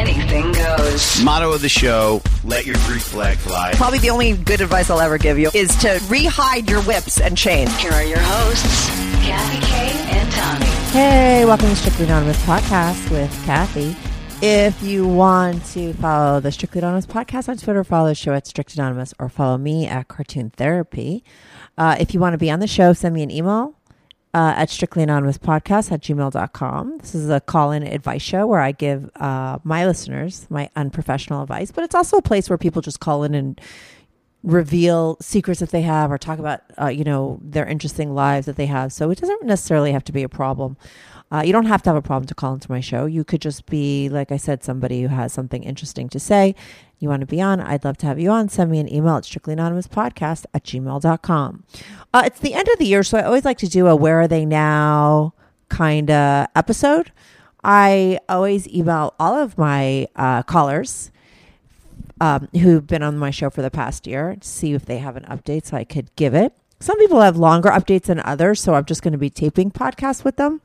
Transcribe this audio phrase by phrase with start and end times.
[0.00, 1.22] anything goes.
[1.22, 3.72] Motto of the show: Let your Greek flag fly.
[3.74, 7.36] Probably the only good advice I'll ever give you is to rehide your whips and
[7.36, 7.74] chains.
[7.76, 8.88] Here are your hosts,
[9.24, 10.66] Kathy Kay and Tommy.
[10.92, 13.94] Hey, welcome to Strictly Anonymous podcast with Kathy.
[14.42, 18.46] If you want to follow the Strictly Anonymous podcast on Twitter, follow the show at
[18.46, 21.22] Strict Anonymous or follow me at Cartoon Therapy.
[21.76, 23.74] Uh, if you want to be on the show, send me an email
[24.32, 26.98] uh, at Strictly Anonymous Podcast at gmail.com.
[26.98, 31.42] This is a call in advice show where I give uh, my listeners my unprofessional
[31.42, 33.60] advice, but it's also a place where people just call in and
[34.42, 38.56] reveal secrets that they have or talk about uh, you know their interesting lives that
[38.56, 40.78] they have so it doesn't necessarily have to be a problem
[41.32, 43.06] uh, you don't have to have a problem to call into my show.
[43.06, 46.54] You could just be like i said somebody who has something interesting to say.
[46.98, 47.60] You want to be on?
[47.60, 48.48] I'd love to have you on.
[48.48, 51.64] Send me an email at strictlyanonymouspodcast at gmail.com
[52.12, 54.20] uh, it's the end of the year so i always like to do a where
[54.20, 55.32] are they now
[55.70, 57.12] kind of episode.
[57.64, 61.10] I always email all of my uh, callers
[62.20, 65.16] um, who've been on my show for the past year to see if they have
[65.16, 66.52] an update so I could give it.
[66.80, 70.24] Some people have longer updates than others, so I'm just going to be taping podcasts
[70.24, 70.60] with them.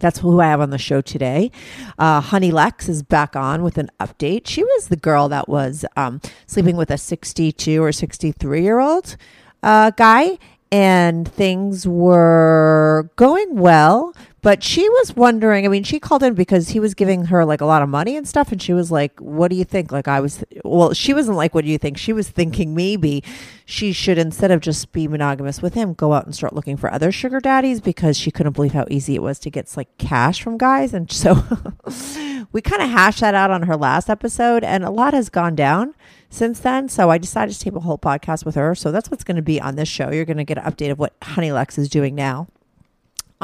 [0.00, 1.50] That's who I have on the show today.
[1.98, 4.46] Uh, Honey Lex is back on with an update.
[4.46, 9.16] She was the girl that was um, sleeping with a 62 or 63 year old
[9.62, 10.38] uh, guy,
[10.72, 14.14] and things were going well.
[14.44, 17.62] But she was wondering, I mean, she called in because he was giving her like
[17.62, 18.52] a lot of money and stuff.
[18.52, 19.90] And she was like, What do you think?
[19.90, 21.96] Like, I was, well, she wasn't like, What do you think?
[21.96, 23.24] She was thinking maybe
[23.64, 26.92] she should, instead of just be monogamous with him, go out and start looking for
[26.92, 30.42] other sugar daddies because she couldn't believe how easy it was to get like cash
[30.42, 30.92] from guys.
[30.92, 31.42] And so
[32.52, 35.54] we kind of hashed that out on her last episode, and a lot has gone
[35.54, 35.94] down
[36.28, 36.90] since then.
[36.90, 38.74] So I decided to tape a whole podcast with her.
[38.74, 40.10] So that's what's going to be on this show.
[40.10, 42.48] You're going to get an update of what Honey Lex is doing now.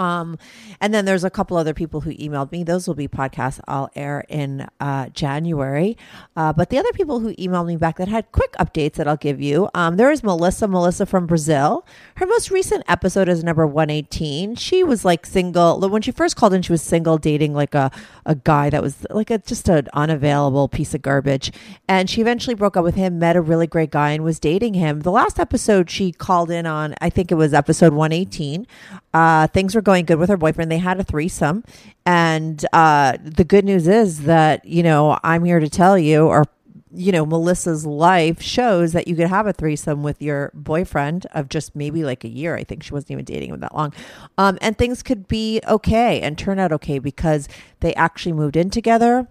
[0.01, 0.39] Um,
[0.81, 2.65] and then there's a couple other people who emailed me.
[2.65, 5.99] Those will be podcasts I'll air in uh, January.
[6.35, 9.19] Uh, but the other people who emailed me back that had quick updates that I'll
[9.19, 9.69] give you.
[9.75, 11.87] Um, there is Melissa, Melissa from Brazil.
[12.17, 14.55] Her most recent episode is number 118.
[14.55, 15.79] She was like single.
[15.81, 17.91] When she first called in, she was single, dating like a,
[18.25, 21.53] a guy that was like a just an unavailable piece of garbage.
[21.87, 24.75] And she eventually broke up with him, met a really great guy, and was dating
[24.75, 25.01] him.
[25.01, 28.67] The last episode she called in on, I think it was episode 118.
[29.13, 30.71] Uh, things were going good with her boyfriend.
[30.71, 31.65] They had a threesome.
[32.07, 36.47] And uh, the good news is that, you know, I'm here to tell you, or,
[36.93, 41.49] you know, Melissa's life shows that you could have a threesome with your boyfriend of
[41.49, 42.55] just maybe like a year.
[42.55, 43.93] I think she wasn't even dating him that long.
[44.39, 47.49] Um, and things could be okay and turn out okay because
[47.81, 49.27] they actually moved in together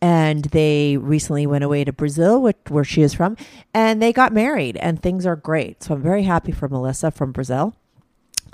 [0.00, 3.36] and they recently went away to Brazil, which, where she is from,
[3.74, 5.82] and they got married, and things are great.
[5.82, 7.74] So I'm very happy for Melissa from Brazil.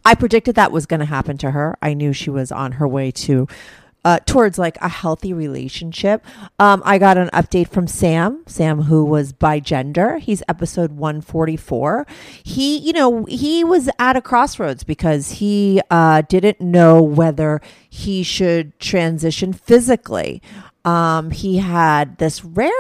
[0.05, 1.77] I predicted that was going to happen to her.
[1.83, 3.47] I knew she was on her way to
[4.07, 6.25] uh, towards like a healthy relationship.
[6.61, 10.21] Um, I got an update from Sam, Sam who was bigender.
[10.21, 12.07] He's episode 144.
[12.45, 17.61] He, you know, he was at a crossroads because he uh, didn't know whether
[17.91, 20.41] he should transition physically.
[20.85, 22.71] Um, he had this rare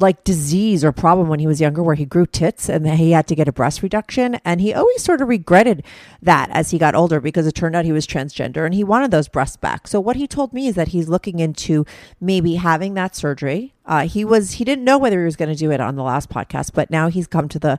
[0.00, 3.26] like disease or problem when he was younger where he grew tits and he had
[3.28, 4.36] to get a breast reduction.
[4.44, 5.84] And he always sort of regretted
[6.22, 9.10] that as he got older because it turned out he was transgender and he wanted
[9.10, 9.86] those breasts back.
[9.86, 11.84] So what he told me is that he's looking into
[12.20, 13.74] maybe having that surgery.
[13.86, 16.02] Uh, he was he didn't know whether he was going to do it on the
[16.02, 17.78] last podcast but now he's come to the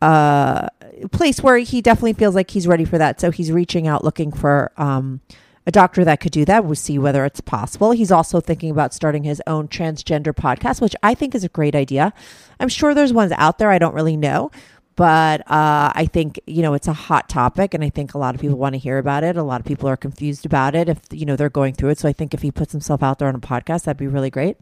[0.00, 0.68] uh,
[1.10, 3.20] place where he definitely feels like he's ready for that.
[3.20, 5.20] So he's reaching out looking for um,
[5.68, 6.64] a doctor that could do that.
[6.64, 7.90] We'll see whether it's possible.
[7.90, 11.74] He's also thinking about starting his own transgender podcast, which I think is a great
[11.74, 12.14] idea.
[12.58, 13.70] I'm sure there's ones out there.
[13.70, 14.50] I don't really know.
[14.96, 18.34] But uh, I think you know it's a hot topic, and I think a lot
[18.34, 19.36] of people want to hear about it.
[19.36, 21.98] A lot of people are confused about it if you know they're going through it.
[21.98, 24.30] So I think if he puts himself out there on a podcast, that'd be really
[24.30, 24.56] great.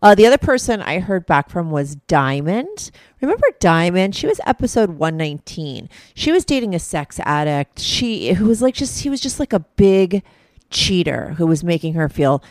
[0.00, 2.90] Uh, the other person I heard back from was Diamond.
[3.20, 4.16] Remember Diamond?
[4.16, 5.88] She was episode 119.
[6.14, 7.78] She was dating a sex addict.
[7.78, 10.22] She who was like just he was just like a big
[10.70, 12.42] cheater who was making her feel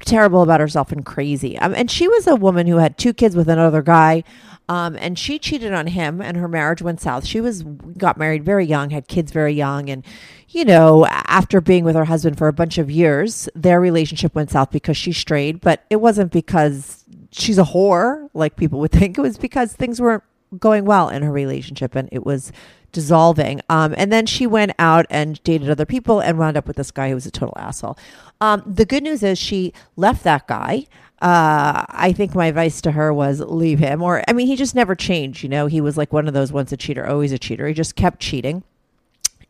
[0.00, 1.58] terrible about herself and crazy.
[1.58, 4.24] Um, and she was a woman who had two kids with another guy.
[4.68, 7.26] Um, and she cheated on him and her marriage went south.
[7.26, 10.04] She was got married very young, had kids very young, and
[10.48, 14.50] you know, after being with her husband for a bunch of years, their relationship went
[14.50, 19.18] south because she strayed, but it wasn't because she's a whore like people would think.
[19.18, 20.22] It was because things weren't
[20.58, 22.52] going well in her relationship and it was
[22.92, 23.60] dissolving.
[23.68, 26.90] Um, and then she went out and dated other people and wound up with this
[26.90, 27.98] guy who was a total asshole.
[28.40, 30.86] Um, the good news is she left that guy.
[31.20, 34.02] Uh, I think my advice to her was leave him.
[34.02, 35.42] Or, I mean, he just never changed.
[35.42, 37.66] You know, he was like one of those once a cheater, always a cheater.
[37.66, 38.62] He just kept cheating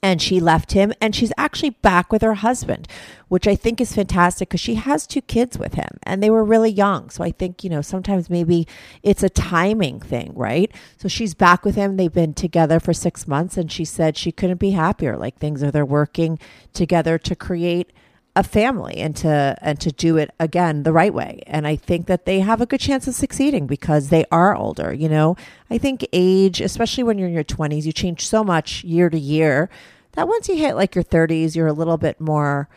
[0.05, 2.87] and she left him and she's actually back with her husband
[3.29, 6.45] which i think is fantastic because she has two kids with him and they were
[6.45, 7.11] really young.
[7.11, 8.69] So i think you know sometimes maybe
[9.03, 10.71] it's a timing thing right?
[10.99, 11.97] So she's back with him.
[11.97, 15.17] They've been together for six months and she said she couldn't be happier.
[15.17, 16.39] Like things are they're working
[16.73, 17.93] together to create
[18.37, 21.43] a family and to and to do it again the right way.
[21.47, 24.93] And i think that they have a good chance of succeeding because they are older
[24.93, 25.37] you know?
[25.71, 29.19] I think age especially when you're in your 20s you change so much year to
[29.19, 29.71] year
[30.15, 32.69] that once you hit like your 30s, you're a little bit more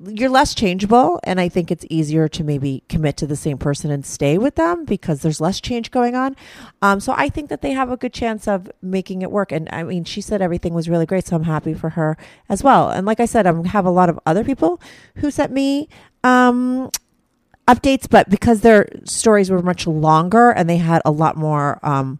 [0.00, 1.20] you're less changeable.
[1.24, 4.56] And i think it's easier to maybe commit to the same person and stay with
[4.56, 6.36] them because there's less change going on.
[6.82, 9.52] Um, so i think that they have a good chance of making it work.
[9.52, 12.16] And i mean she said everything was really great so i'm happy for her
[12.48, 12.90] as well.
[12.90, 14.80] And like i said i have a lot of other people
[15.16, 15.88] who sent me
[16.22, 16.90] um,
[17.68, 22.18] updates but because their stories were much longer and they had a lot more um,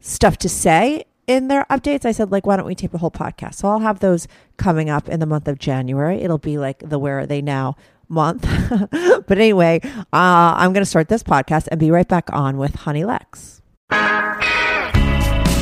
[0.00, 3.10] stuff to say in their updates, I said, like, why don't we tape a whole
[3.10, 3.54] podcast?
[3.54, 6.22] So I'll have those coming up in the month of January.
[6.22, 7.76] It'll be like the Where Are They Now
[8.08, 8.46] month.
[8.90, 12.74] but anyway, uh, I'm going to start this podcast and be right back on with
[12.74, 13.60] Honey Lex.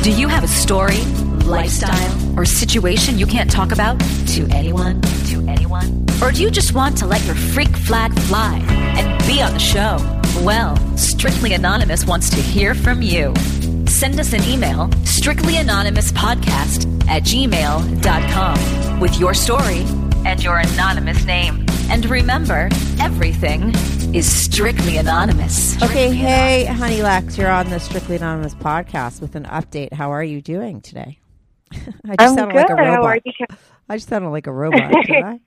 [0.03, 1.01] Do you have a story,
[1.45, 5.01] lifestyle, or situation you can't talk about to anyone?
[5.01, 6.05] To anyone?
[6.21, 9.59] Or do you just want to let your freak flag fly and be on the
[9.59, 9.97] show?
[10.43, 13.33] Well, Strictly Anonymous wants to hear from you
[13.95, 19.85] send us an email, strictlyanonymouspodcast at gmail.com, with your story
[20.25, 21.65] and your anonymous name.
[21.89, 22.67] And remember,
[22.99, 23.73] everything
[24.13, 25.81] is strictly anonymous.
[25.81, 29.93] Okay, hey, Honey Lex, you're on the Strictly Anonymous podcast with an update.
[29.93, 31.19] How are you doing today?
[31.71, 32.55] I just I'm sounded good.
[32.55, 32.95] like a robot.
[32.95, 33.31] How are you?
[33.87, 35.39] I just sounded like a robot, did I?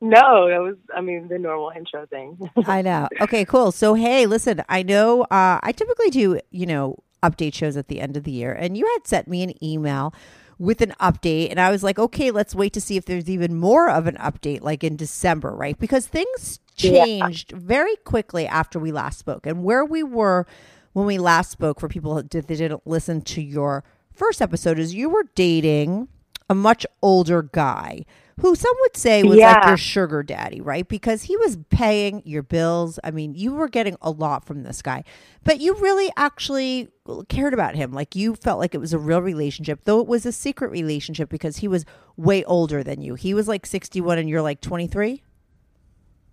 [0.00, 2.38] No, that was, I mean, the normal intro thing.
[2.66, 3.08] I know.
[3.20, 3.72] Okay, cool.
[3.72, 8.00] So, hey, listen, I know uh, I typically do, you know, update shows at the
[8.00, 10.14] end of the year, and you had sent me an email
[10.58, 13.54] with an update, and I was like, okay, let's wait to see if there's even
[13.54, 15.78] more of an update, like in December, right?
[15.78, 17.58] Because things changed yeah.
[17.58, 20.46] very quickly after we last spoke, and where we were
[20.92, 25.08] when we last spoke, for people that didn't listen to your first episode, is you
[25.08, 26.08] were dating
[26.48, 28.04] a much older guy
[28.40, 29.52] who some would say was yeah.
[29.52, 30.86] like your sugar daddy, right?
[30.88, 32.98] Because he was paying your bills.
[33.04, 35.04] I mean, you were getting a lot from this guy,
[35.44, 36.88] but you really actually
[37.28, 37.92] cared about him.
[37.92, 41.28] Like you felt like it was a real relationship, though it was a secret relationship
[41.28, 41.84] because he was
[42.16, 43.14] way older than you.
[43.14, 45.22] He was like 61 and you're like 23.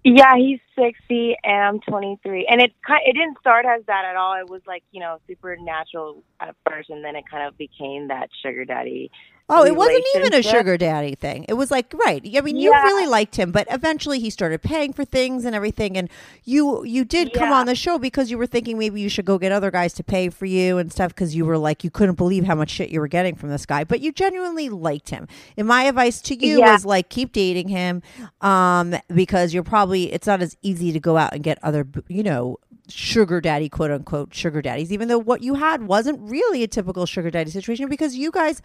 [0.03, 2.47] Yeah, he's 60 and I'm 23.
[2.49, 2.71] And it
[3.05, 4.39] it didn't start as that at all.
[4.39, 8.29] It was like, you know, supernatural at first and then it kind of became that
[8.41, 9.11] sugar daddy
[9.49, 11.45] Oh, it wasn't even a sugar daddy thing.
[11.47, 12.21] It was like right.
[12.35, 12.83] I mean, you yeah.
[12.83, 15.97] really liked him, but eventually he started paying for things and everything.
[15.97, 16.09] And
[16.43, 17.39] you you did yeah.
[17.39, 19.93] come on the show because you were thinking maybe you should go get other guys
[19.93, 22.69] to pay for you and stuff because you were like you couldn't believe how much
[22.69, 23.85] shit you were getting from this guy.
[23.85, 25.29] But you genuinely liked him.
[25.55, 26.75] And my advice to you yeah.
[26.75, 28.01] is like keep dating him,
[28.41, 32.23] um, because you're probably it's not as easy to go out and get other you
[32.23, 32.57] know
[32.89, 37.05] sugar daddy quote unquote sugar daddies even though what you had wasn't really a typical
[37.05, 38.61] sugar daddy situation because you guys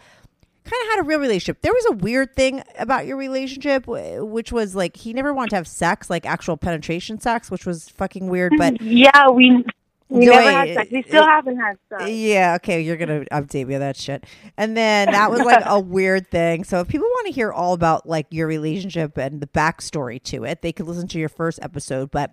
[0.63, 1.61] kind of had a real relationship.
[1.61, 5.55] There was a weird thing about your relationship, which was like he never wanted to
[5.57, 8.53] have sex, like actual penetration sex, which was fucking weird.
[8.57, 9.63] But yeah, we
[10.09, 10.91] we No, never wait, had sex.
[10.91, 12.09] We still it- haven't had sex.
[12.09, 14.25] yeah, okay, you're gonna update me on that shit.
[14.57, 16.63] And then that was like a weird thing.
[16.65, 20.43] So if people want to hear all about like your relationship and the backstory to
[20.43, 22.11] it, they could listen to your first episode.
[22.11, 22.31] But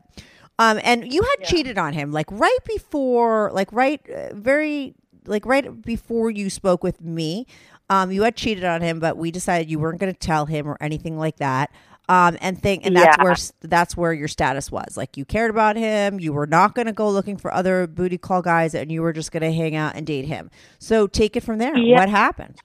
[0.58, 4.94] um, and you had cheated on him like right before, like right, uh, very
[5.26, 7.46] like right before you spoke with me.
[7.90, 10.66] Um, you had cheated on him, but we decided you weren't going to tell him
[10.66, 11.70] or anything like that.
[12.08, 13.22] Um, and think, and that's Yeah.
[13.24, 14.96] where that's where your status was.
[14.96, 16.18] Like you cared about him.
[16.18, 19.12] You were not going to go looking for other booty call guys, and you were
[19.12, 20.50] just going to hang out and date him.
[20.78, 21.76] So take it from there.
[21.76, 21.98] Yeah.
[21.98, 22.56] What happened?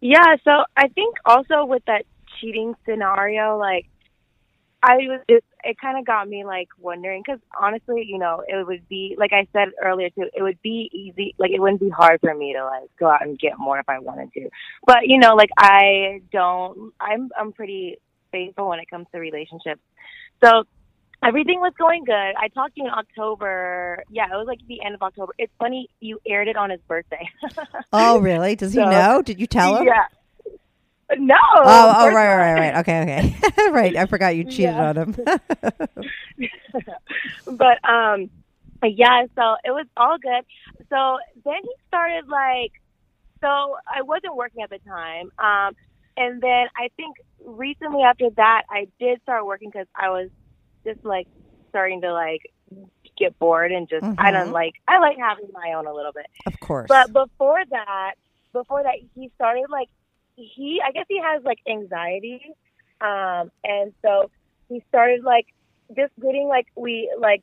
[0.00, 2.04] Yeah, so I think also with that
[2.40, 3.86] cheating scenario, like
[4.82, 8.66] I was just it kind of got me like wondering because honestly, you know, it
[8.66, 11.88] would be like I said earlier too, it would be easy, like it wouldn't be
[11.90, 14.48] hard for me to like go out and get more if I wanted to.
[14.86, 17.98] But you know, like I don't, I'm I'm pretty
[18.30, 19.80] faithful when it comes to relationships.
[20.42, 20.64] So
[21.22, 22.12] everything was going good.
[22.36, 24.02] I talked to you in October.
[24.10, 25.32] Yeah, it was like the end of October.
[25.38, 27.28] It's funny you aired it on his birthday.
[27.92, 28.56] Oh, really?
[28.56, 29.20] Does he So- know?
[29.22, 29.84] Did you tell him?
[29.86, 30.06] Yeah.
[31.18, 31.34] No.
[31.56, 32.76] Oh, oh, right, right, right.
[32.80, 33.70] Okay, okay.
[33.70, 33.96] right.
[33.96, 34.88] I forgot you cheated Yeah.
[34.90, 35.16] on him.
[37.46, 38.30] but um
[38.82, 40.44] yeah so it was all good
[40.88, 42.72] so then he started like
[43.40, 45.74] so i wasn't working at the time um
[46.16, 50.28] and then i think recently after that i did start working because i was
[50.84, 51.28] just like
[51.68, 52.40] starting to like
[53.18, 54.32] get bored and just i Mhm.
[54.32, 56.88] don't like i like having my own a little bit of course.
[56.88, 58.14] but before that,
[58.52, 59.88] before that, he started like
[60.36, 60.80] he.
[60.84, 62.54] I guess he has like anxiety,
[63.00, 64.30] um, and so
[64.68, 65.46] he started like
[65.96, 67.42] just getting like we like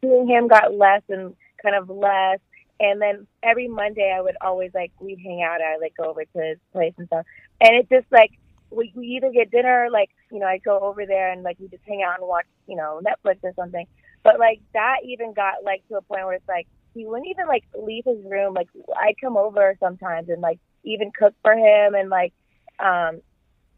[0.00, 2.38] seeing him got less and kind of less.
[2.80, 5.60] And then every Monday, I would always like we'd hang out.
[5.60, 7.26] I like go over to his place and stuff.
[7.60, 8.32] And it just like
[8.70, 11.68] we, we either get dinner, like you know, I'd go over there and like we
[11.68, 13.86] just hang out and watch you know Netflix or something.
[14.22, 17.46] But like that even got like to a point where it's like he wouldn't even
[17.46, 18.54] like leave his room.
[18.54, 18.68] Like
[19.00, 22.32] I'd come over sometimes and like even cook for him and like
[22.78, 23.20] um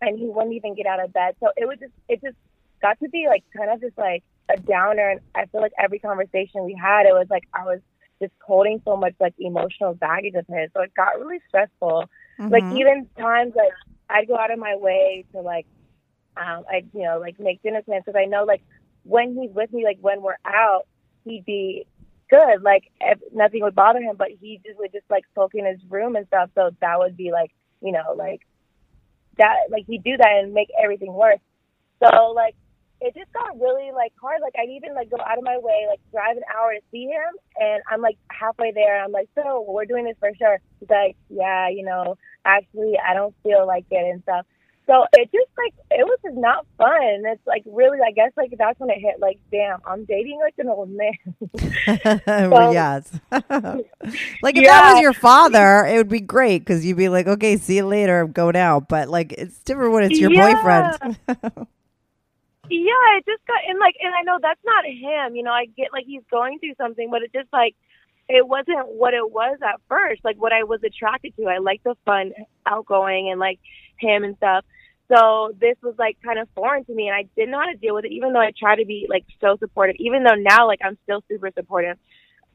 [0.00, 1.34] and he wouldn't even get out of bed.
[1.42, 2.36] So it was just it just
[2.82, 5.98] got to be like kind of just like a downer and I feel like every
[5.98, 7.80] conversation we had it was like I was
[8.20, 10.70] just holding so much like emotional baggage of his.
[10.76, 12.04] So it got really stressful.
[12.50, 12.70] Like Mhm.
[12.70, 13.72] even times like
[14.10, 15.66] I'd go out of my way to like
[16.36, 18.62] um I'd you know like make dinner plans because I know like
[19.04, 20.82] when he's with me like when we're out
[21.24, 21.86] he'd be
[22.30, 22.62] good.
[22.62, 25.80] Like if, nothing would bother him but he just would just like sulk in his
[25.88, 26.50] room and stuff.
[26.54, 27.50] So that would be like
[27.80, 28.40] you know like
[29.38, 31.40] that like he'd do that and make everything worse.
[32.02, 32.54] So like
[33.00, 34.40] it just got really like hard.
[34.40, 37.04] Like I'd even like go out of my way like drive an hour to see
[37.04, 39.02] him and I'm like halfway there.
[39.02, 40.58] I'm like so we're doing this for sure.
[40.80, 44.46] He's like yeah you know actually I don't feel like it and stuff
[44.86, 47.22] so it just like it was just not fun.
[47.26, 49.18] It's like really, I guess like that's when it hit.
[49.18, 51.12] Like, damn, I'm dating like an old man.
[52.50, 53.10] Well, yes.
[53.30, 57.56] like if that was your father, it would be great because you'd be like, okay,
[57.56, 58.20] see you later.
[58.20, 58.88] I'm going out.
[58.88, 60.54] But like, it's different when it's your Yeah.
[60.54, 61.18] boyfriend.
[61.28, 65.36] yeah, it just got and like, and I know that's not him.
[65.36, 67.74] You know, I get like he's going through something, but it just like
[68.28, 70.24] it wasn't what it was at first.
[70.24, 71.44] Like what I was attracted to.
[71.44, 72.32] I like the fun,
[72.66, 73.60] outgoing, and like
[73.98, 74.64] him and stuff.
[75.08, 77.76] So this was like kind of foreign to me, and I didn't know how to
[77.76, 78.12] deal with it.
[78.12, 81.22] Even though I try to be like so supportive, even though now like I'm still
[81.28, 81.98] super supportive,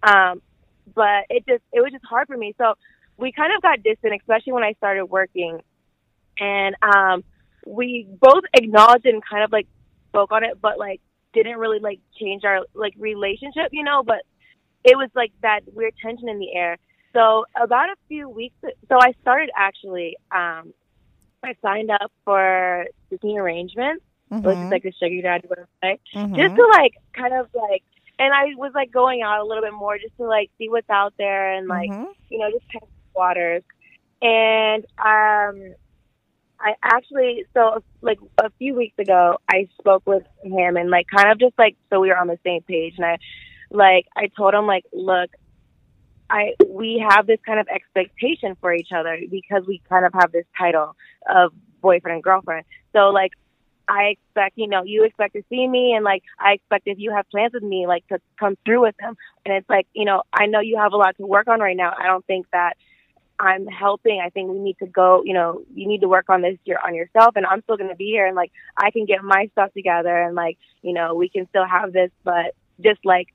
[0.01, 0.41] um,
[0.95, 2.55] but it just it was just hard for me.
[2.57, 2.73] So
[3.17, 5.59] we kind of got distant, especially when I started working,
[6.39, 7.23] and um,
[7.67, 9.67] we both acknowledged and kind of like
[10.07, 11.01] spoke on it, but like
[11.33, 14.01] didn't really like change our like relationship, you know.
[14.03, 14.23] But
[14.83, 16.77] it was like that weird tension in the air.
[17.13, 20.17] So about a few weeks, so I started actually.
[20.31, 20.73] Um,
[21.43, 24.71] I signed up for Disney Arrangements, which is Mhm.
[24.71, 26.35] like the sugar daddy website, Mhm.
[26.35, 27.83] just to like kind of like,
[28.17, 30.89] and I was like going out a little bit more just to like see what's
[30.89, 32.13] out there and like Mhm.
[32.29, 33.63] you know just test waters.
[34.21, 35.73] And um,
[36.59, 41.31] I actually so like a few weeks ago I spoke with him and like kind
[41.31, 43.17] of just like so we were on the same page and I
[43.71, 45.31] like I told him like look
[46.29, 50.31] I we have this kind of expectation for each other because we kind of have
[50.31, 50.95] this title
[51.27, 52.65] of boyfriend and girlfriend.
[52.93, 53.31] So like
[53.87, 57.11] I expect, you know, you expect to see me and like I expect if you
[57.11, 59.17] have plans with me like to come through with them.
[59.45, 61.75] And it's like, you know, I know you have a lot to work on right
[61.75, 61.93] now.
[61.97, 62.77] I don't think that
[63.39, 64.21] I'm helping.
[64.23, 66.77] I think we need to go, you know, you need to work on this year
[66.85, 69.49] on yourself and I'm still going to be here and like I can get my
[69.53, 73.29] stuff together and like, you know, we can still have this but just like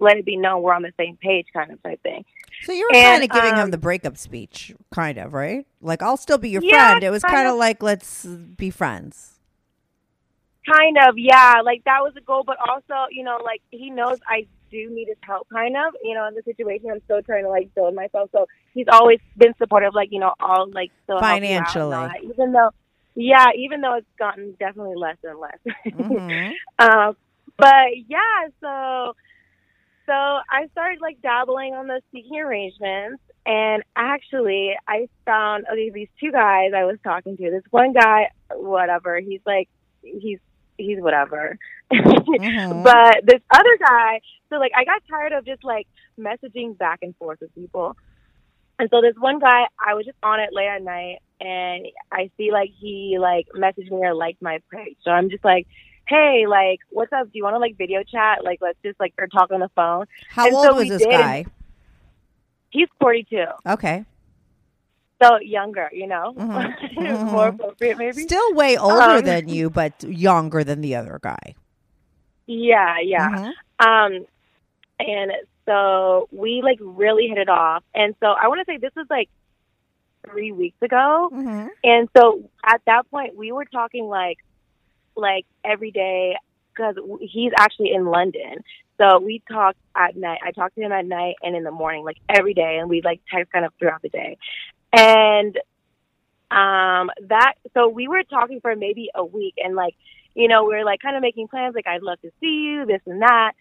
[0.00, 2.24] let it be known we're on the same page, kind of type thing.
[2.62, 5.66] So you were kind of giving him um, the breakup speech, kind of, right?
[5.80, 7.04] Like, I'll still be your Yeah, friend.
[7.04, 9.38] It was kind of like, let's be friends.
[10.66, 11.62] Kind of, yeah.
[11.64, 15.08] Like that was a goal, but also, you know, like he knows I do need
[15.08, 15.94] his help, kind of.
[16.02, 18.28] You know, in the situation, I'm still trying to like build myself.
[18.32, 22.30] So he's always been supportive, like you know, all like still help you out Financially.
[22.30, 22.70] even though,
[23.14, 25.58] yeah, even though it's gotten definitely less and less.
[25.86, 26.52] Mhm.
[26.78, 27.16] um,
[27.56, 29.14] but yeah, so
[30.08, 36.08] so I started like dabbling on those Seeking Arrangements, and actually, I found okay, these
[36.18, 37.50] two guys I was talking to.
[37.50, 39.68] This one guy, whatever, he's like,
[40.02, 40.38] he's
[40.78, 41.58] he's whatever.
[41.92, 42.82] Mhm.
[42.84, 45.86] But this other guy, so like I got tired of just like
[46.18, 47.96] messaging back and forth with people.
[48.78, 52.30] And so this one guy, I was just on it late at night and I
[52.36, 54.96] see like he like messaged me or liked my page.
[55.02, 55.66] So I'm just like,
[56.08, 57.24] Hey, like, what's up?
[57.24, 58.42] Do you want to like video chat?
[58.42, 60.06] Like, let's just like or talk on the phone.
[60.30, 61.10] How And old so was this did.
[61.10, 61.44] guy?
[62.70, 64.04] He's 42, Okay.
[65.22, 66.78] so younger, you know, Mhm.
[66.94, 67.24] Mhm.
[67.32, 68.22] more appropriate maybe.
[68.22, 71.54] Still way older Um, than you, but younger than the other guy.
[72.46, 73.28] Yeah, yeah.
[73.28, 73.86] Mhm.
[73.86, 74.26] Um,
[75.00, 75.32] and
[75.66, 77.82] so we like really hit it off.
[77.94, 79.28] And so I want to say this was like
[80.30, 81.30] three weeks ago.
[81.32, 81.68] Mhm.
[81.84, 84.38] And so at that point, we were talking like,
[85.18, 86.36] like every day
[86.74, 88.62] because he's actually in London.
[88.98, 90.40] So we talk at night.
[90.44, 93.02] I talk to him at night and in the morning, like every day, and we
[93.02, 94.38] like text kind of throughout the day.
[94.92, 95.56] And
[96.50, 99.94] um, that so we were talking for maybe a week, and like
[100.34, 101.74] you know we were like kind of making plans.
[101.74, 103.52] Like I'd love to see you, this and that.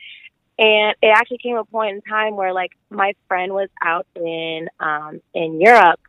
[0.59, 4.69] And it actually came a point in time where like my friend was out in
[4.79, 5.99] um in Europe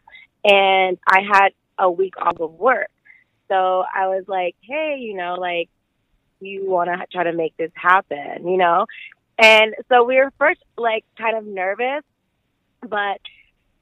[0.45, 2.89] and I had a week off of work.
[3.49, 5.69] So I was like, hey, you know, like,
[6.41, 8.87] you want to try to make this happen, you know?
[9.39, 12.03] And so we were first like kind of nervous,
[12.83, 13.21] but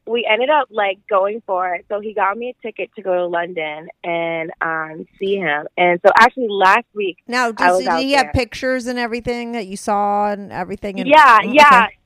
[0.06, 1.87] we ended up like going for it.
[1.88, 5.66] So he got me a ticket to go to London and um see him.
[5.76, 9.76] And so actually last week, Now, does, did he have pictures and everything that you
[9.76, 11.00] saw and everything?
[11.00, 11.85] And, yeah, Mm, yeah.
[11.85, 11.99] okay.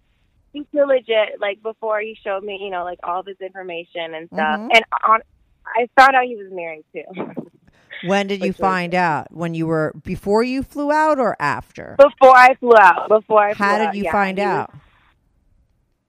[0.52, 1.40] He's so legit.
[1.40, 4.60] Like before, he showed me, you know, like all of his information and stuff.
[4.60, 4.68] Mhm.
[4.74, 5.20] And on,
[5.76, 7.04] I found out he was married too.
[8.06, 9.30] When did you Which find out?
[9.32, 11.96] When you were before you flew out or after?
[11.98, 13.08] Before I flew out.
[13.08, 14.74] Before I flew How did out, you yeah, find was- out?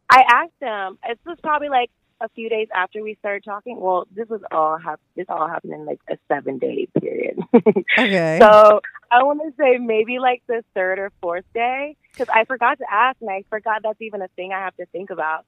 [0.09, 0.97] I asked him.
[1.07, 1.89] This was probably like
[2.19, 3.79] a few days after we started talking.
[3.79, 7.39] Well, this was all hap- this all happened in like a seven day period.
[7.97, 8.37] Okay.
[8.41, 8.79] so
[9.11, 12.85] I want to say maybe like the third or fourth day because I forgot to
[12.91, 15.45] ask and I forgot that's even a thing I have to think about.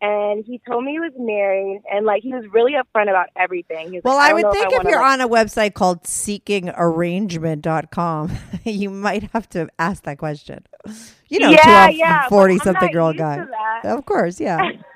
[0.00, 3.88] And he told me he was married and like he was really upfront about everything.
[3.90, 5.72] He was well, like, I, don't would think I if you're like, on a website
[5.72, 8.32] called seekingarrangement.com,
[8.64, 10.66] you might have to ask that question.
[11.28, 13.46] You know, yeah, to a but 40 I'm something not year old used guy.
[13.84, 14.60] Of course, yeah.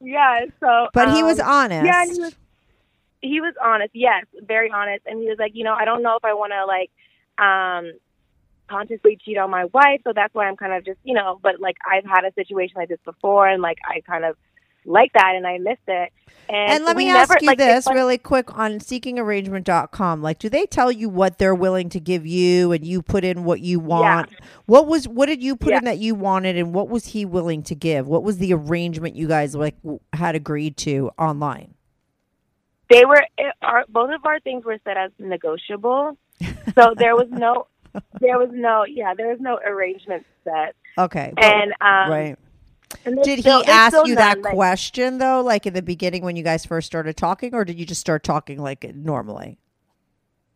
[0.00, 1.86] Yeah, so But he was um, honest.
[1.86, 2.34] Yeah, he was
[3.22, 3.90] he was honest.
[3.94, 5.04] Yes, very honest.
[5.06, 6.90] And he was like, you know, I don't know if I want to like
[7.38, 7.92] um
[8.68, 11.60] consciously cheat on my wife, so that's why I'm kind of just, you know, but
[11.60, 14.36] like I've had a situation like this before and like I kind of
[14.86, 16.12] like that and I missed it.
[16.48, 20.22] And, And let me never, ask you like, this really quick on seekingarrangement.com.
[20.22, 23.42] Like, do they tell you what they're willing to give you and you put in
[23.42, 24.30] what you want?
[24.66, 25.78] What was, what did you put Yeah.
[25.78, 28.06] in that you wanted and what was he willing to give?
[28.06, 29.74] What was the arrangement you guys like
[30.12, 31.74] had agreed to online?
[32.88, 36.16] they were it, our both of our things were set as negotiable.
[36.78, 37.66] So there was no
[38.20, 40.74] there was no yeah, there was no arrangement set.
[40.98, 41.32] Okay.
[41.36, 42.36] well, And um right.
[43.22, 46.42] Did still- he ask you that like- question though, like in the beginning when you
[46.42, 49.58] guys first started talking, or did you just start talking like normally?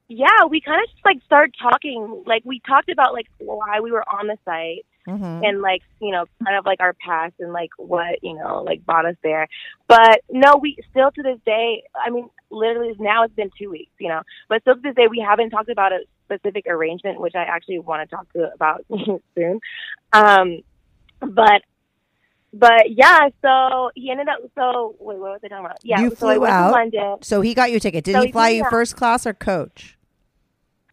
[0.09, 2.25] Yeah, we kind of just like started talking.
[2.27, 5.49] Like we talked about like why we were on the site, Mhm.
[5.49, 8.85] and like you know kind of like our past and like what you know like
[8.85, 9.49] brought us there
[9.89, 13.91] but no we still to this day i mean literally now it's been two weeks
[13.99, 17.35] you know but still to this day we haven't talked about a specific arrangement which
[17.35, 18.85] i actually want to talk to about
[19.35, 19.59] soon
[20.13, 20.59] um
[21.21, 21.63] but
[22.53, 26.11] but yeah so he ended up so wait what was i talking about yeah You
[26.11, 26.73] so flew out.
[26.73, 28.05] london So he got you a ticket.
[28.05, 28.71] Did So he he fly you out.
[28.71, 29.97] first class or coach?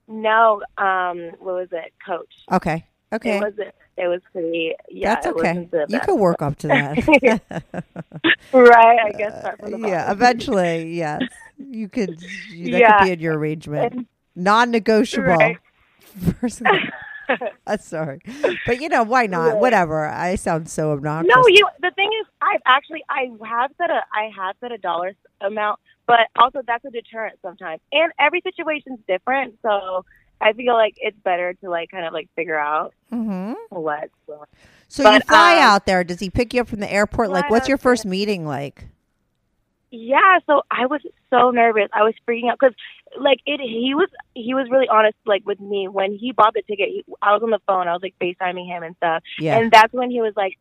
[0.07, 2.85] no um what was it coach Okay.
[3.13, 3.37] Okay.
[3.37, 3.53] it was
[3.97, 5.67] it was pretty yeah That's okay.
[5.89, 7.41] You could work up to that.
[8.53, 11.21] right i guess start from the yeah, eventually, yes.
[11.57, 12.21] You could.
[12.51, 12.97] you- That Yeah.
[12.99, 14.07] could be in your arrangement.
[14.35, 15.27] Non-negotiable.
[15.35, 15.57] Right.
[16.39, 16.89] First- I'm
[17.79, 18.21] sorry,
[18.65, 19.53] but you know why not?
[19.53, 19.61] Right.
[19.61, 20.07] Whatever.
[20.07, 21.33] I sound so obnoxious.
[21.35, 21.67] No, you.
[21.81, 25.79] The thing is, I've actually I have set a I have set a dollar amount,
[26.05, 27.81] but also that's a deterrent sometimes.
[27.91, 30.05] And every situation's different, so
[30.39, 34.09] I feel like it's better to like kind of like figure out hmm what.
[34.89, 36.03] So you But, fly um, out there.
[36.03, 37.31] Does he pick you up from the airport?
[37.31, 38.87] Like, what's your first meeting like?
[39.89, 41.88] Yeah, so I was so nervous.
[41.93, 42.76] I was freaking out because,
[43.17, 43.62] like, it.
[43.62, 46.89] He was he was really honest, like with me when he bought the ticket.
[46.89, 47.88] He, I was on the phone.
[47.88, 49.23] I was like Facetiming him and stuff.
[49.39, 49.58] Yeah.
[49.58, 50.58] And that's when he was like,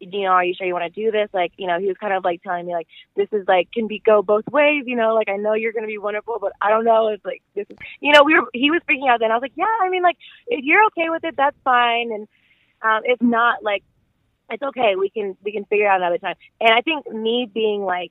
[0.00, 1.28] you know, are you sure you want to do this?
[1.32, 3.86] Like, you know, he was kind of like telling me like, this is like can
[3.86, 4.84] be go both ways.
[4.86, 7.08] You know, like I know you're gonna be wonderful, but I don't know.
[7.08, 8.48] It's like this is, you know, we were.
[8.54, 9.20] He was freaking out.
[9.20, 12.10] Then I was like, yeah, I mean, like if you're okay with it, that's fine.
[12.10, 12.26] And
[12.80, 13.84] um, if not, like
[14.50, 14.96] it's okay.
[14.96, 16.36] We can we can figure it out another time.
[16.60, 18.10] And I think me being like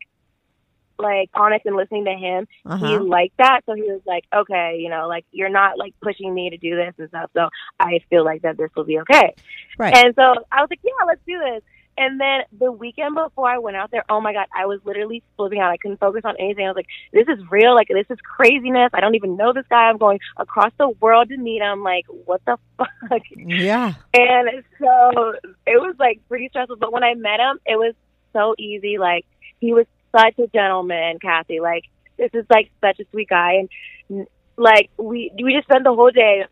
[1.01, 3.03] like honest and listening to him, he Uh-huh.
[3.03, 3.61] liked that.
[3.65, 6.75] So he was like, okay, you know, like you're not like pushing me to do
[6.75, 7.29] this and stuff.
[7.33, 9.33] So I feel like that this will be okay.
[9.77, 9.95] Right.
[9.95, 11.63] And so I was like, yeah, let's do this.
[11.97, 15.21] And then the weekend before I went out there, oh my God, I was literally
[15.35, 15.71] flipping out.
[15.71, 16.65] I couldn't focus on anything.
[16.65, 17.75] I was like, this is real.
[17.75, 18.91] Like, this is craziness.
[18.93, 19.89] I don't even know this guy.
[19.89, 21.83] I'm going across the world to meet him.
[21.83, 23.21] Like, what the fuck?
[23.35, 23.93] yeah.
[24.13, 25.33] And so
[25.67, 26.77] it was like pretty stressful.
[26.77, 27.93] But when I met him, it was
[28.31, 28.97] so easy.
[28.97, 29.25] Like
[29.59, 29.85] he was
[30.15, 31.60] such a gentleman, Kathy.
[31.60, 31.86] Like
[32.17, 33.67] this is like such a sweet guy,
[34.10, 36.45] and like we we just spent the whole day.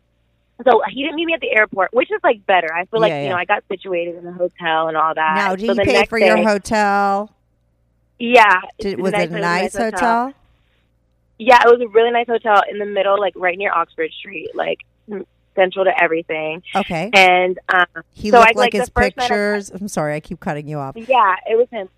[0.64, 2.72] So he didn't meet me at the airport, which is like better.
[2.74, 3.30] I feel like Yeah, you yeah.
[3.30, 5.34] know I got situated in the hotel and all that.
[5.36, 7.32] Now, did so he pay for your hotel?
[8.18, 8.60] Yeah.
[8.78, 10.34] Did, was it a nice hotel?
[11.38, 14.50] Yeah, it was a really nice hotel in the middle, like right near Oxford Street,
[14.54, 14.80] like
[15.54, 16.62] central to everything.
[16.76, 17.08] Okay.
[17.14, 19.70] And um, He so looked I, like, like, his night I- pictures.
[19.70, 20.94] I'm sorry, I keep cutting you off.
[20.96, 21.88] Yeah, it was him.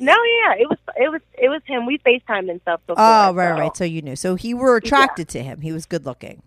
[0.00, 1.84] No, yeah, it was it was it was him.
[1.86, 3.04] We FaceTimed and stuff before.
[3.04, 3.76] Oh, right, so- right.
[3.76, 4.16] So you knew.
[4.16, 5.60] So he were attracted to him.
[5.60, 6.42] He was good looking.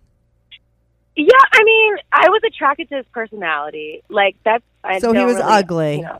[1.15, 4.01] Yeah, I mean, I was attracted to his personality.
[4.09, 4.63] Like that's.
[4.83, 5.95] I So he was really- ugly.
[5.97, 6.19] you know.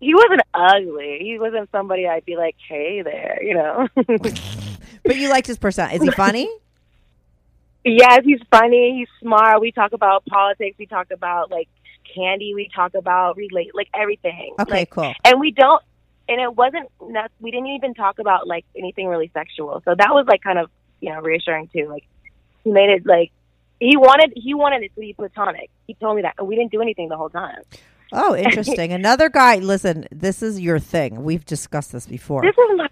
[0.00, 1.18] He wasn't ugly.
[1.22, 3.88] He wasn't somebody I'd be like, "Hey there," you know.
[5.06, 5.96] But you liked his personality.
[5.98, 6.48] Is he funny?
[7.84, 8.96] yes, he's funny.
[8.98, 9.60] He's smart.
[9.60, 10.76] We talk about politics.
[10.78, 11.68] We talk about like
[12.14, 12.54] candy.
[12.54, 14.54] We talk about relate like everything.
[14.60, 15.12] Okay, Like, cool.
[15.24, 15.82] and we don't
[16.28, 20.10] and it wasn't not, we didn't even talk about like anything really sexual so that
[20.10, 22.04] was like kind of you know reassuring too like
[22.62, 23.30] he made it like
[23.80, 26.72] he wanted he wanted it to be platonic he told me that and we didn't
[26.72, 27.62] do anything the whole time
[28.12, 28.92] Oh, interesting.
[28.92, 29.56] Another guy.
[29.56, 31.24] Listen, this is your thing.
[31.24, 32.42] We've discussed this before.
[32.42, 32.88] this is my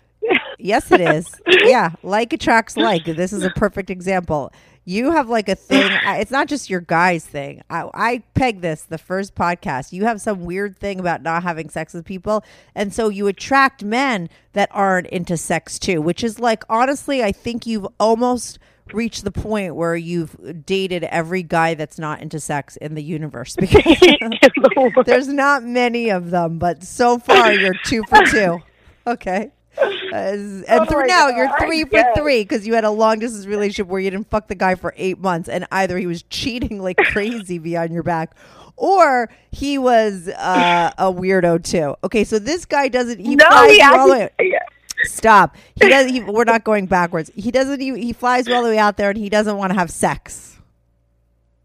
[0.59, 1.29] Yes, it is.
[1.65, 3.05] yeah, like attracts like.
[3.05, 4.53] This is a perfect example.
[4.85, 5.91] You have like a thing.
[6.23, 7.63] It's not just your guys thing.
[7.71, 9.93] I, I peg this the first podcast.
[9.93, 13.85] You have some weird thing about not having sex with people, and so you attract
[13.85, 16.01] men that aren't into sex too.
[16.03, 18.59] Which is like honestly, I think you've almost
[18.93, 23.57] reached the point where you've dated every guy that's not into sex in the universe
[23.57, 26.59] because there's not many of them.
[26.59, 28.61] But so far, you're two for two.
[29.05, 29.51] Okay.
[30.13, 33.47] And Oh through now God, you're three for three because you had a long distance
[33.47, 36.81] relationship where you didn't fuck the guy for eight months and either he was cheating
[36.83, 38.35] like crazy behind your back
[38.77, 41.97] or he was uh, a weirdo too.
[42.05, 44.31] Okay, so this guy doesn't he no flies he you all the way.
[44.41, 44.59] yeah.
[45.05, 45.57] Stop.
[45.81, 46.11] He does.
[46.11, 47.31] He, we're not going backwards.
[47.35, 47.81] He doesn't.
[47.81, 49.91] He, he flies you all the way out there and he doesn't want to have
[49.91, 50.59] sex.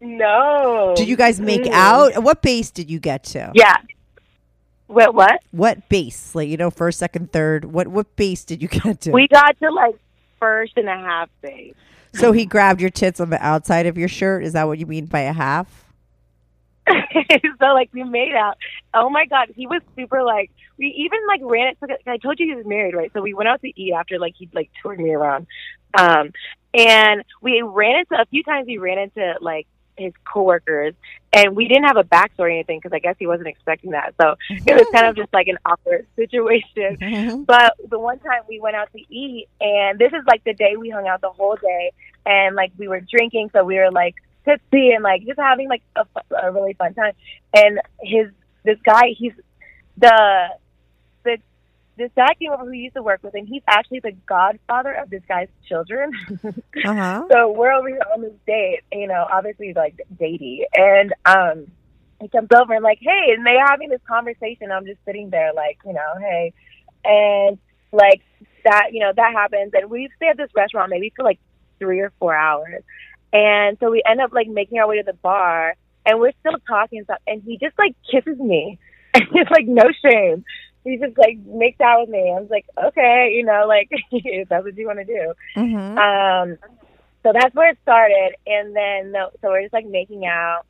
[0.00, 1.70] no Did you guys make Mm.
[1.72, 2.22] out?
[2.22, 3.52] What base did you get to?
[3.54, 3.76] yeah
[4.88, 6.34] Wait, what What base?
[6.34, 7.66] Like you know, first, second, third.
[7.66, 9.12] What what base did you get to?
[9.12, 9.96] we got to like
[10.40, 11.74] first and a half base
[12.14, 14.44] So he grabbed your tits on the outside of your shirt.
[14.44, 15.84] Is that what you mean by a half?
[17.58, 18.56] so like we made out.
[18.94, 22.00] Oh my god, he was super like we even like ran it.
[22.06, 23.12] I told you he was married, right?
[23.12, 25.46] So we went out to eat after like he like toured me around,
[25.98, 26.32] um,
[26.72, 28.66] and we ran into a few times.
[28.66, 29.66] We ran into like
[29.98, 30.94] his coworkers,
[31.32, 34.14] and we didn't have a backstory or anything because I guess he wasn't expecting that.
[34.20, 36.96] So it was kind of just like an awkward situation.
[36.96, 37.42] Mm-hmm.
[37.42, 40.76] But the one time we went out to eat, and this is like the day
[40.76, 41.92] we hung out the whole day,
[42.24, 45.82] and like we were drinking, so we were like tipsy and like just having like
[45.96, 46.06] a,
[46.42, 47.12] a really fun time.
[47.54, 48.28] And his
[48.64, 49.32] this guy, he's
[49.96, 50.48] the
[51.98, 54.92] this guy came over who he used to work with, and he's actually the godfather
[54.92, 56.12] of this guy's children.
[56.84, 57.24] Uh huh.
[57.30, 61.66] so we're over here on this date, you know, obviously like datey, and um,
[62.20, 64.70] he comes over and like, hey, and they're having this conversation.
[64.70, 66.52] I'm just sitting there, like, you know, hey,
[67.04, 67.58] and
[67.90, 68.22] like
[68.64, 71.40] that, you know, that happens, and we stay at this restaurant maybe for like
[71.80, 72.84] three or four hours,
[73.32, 75.74] and so we end up like making our way to the bar,
[76.06, 78.78] and we're still talking and stuff, and he just like kisses me,
[79.14, 80.44] and he's like, no shame.
[80.88, 82.32] He just like makes out with me.
[82.34, 83.90] I was like, okay, you know, like
[84.48, 85.32] that's what you want to do.
[85.56, 85.98] Mm-hmm.
[85.98, 86.58] Um,
[87.22, 90.62] so that's where it started, and then so we're just like making out,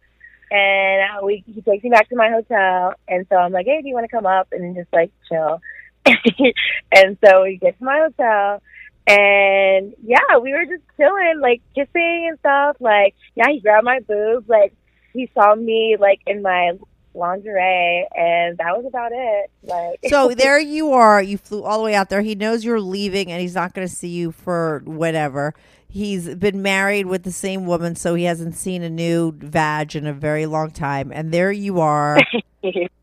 [0.51, 3.83] and uh, we he takes me back to my hotel, and so I'm like, hey,
[3.83, 5.61] do you want to come up and just like chill?
[6.07, 8.63] and so we get to my hotel,
[9.07, 12.77] and yeah, we were just chilling, like kissing and stuff.
[12.81, 14.75] Like, yeah, he grabbed my boobs, like
[15.13, 16.73] he saw me like in my
[17.19, 19.51] lingerie, and that was about it.
[19.63, 21.23] Like, So there you are.
[21.23, 22.23] You flew all the way out there.
[22.23, 25.55] He knows you're leaving and he's not going to see you for whatever.
[25.91, 30.07] He's been married with the same woman, so he hasn't seen a new vag in
[30.07, 31.11] a very long time.
[31.13, 32.19] And there you are.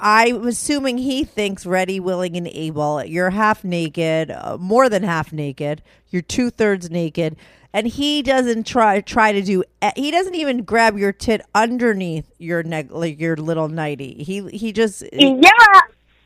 [0.00, 3.04] I'm assuming he thinks ready, willing, and able.
[3.04, 5.82] You're half naked, uh, more than half naked.
[6.10, 7.36] You're two thirds naked,
[7.72, 9.64] and he doesn't try try to do.
[9.96, 14.22] He doesn't even grab your tit underneath your neck, like your little nighty.
[14.24, 15.50] He he just yeah,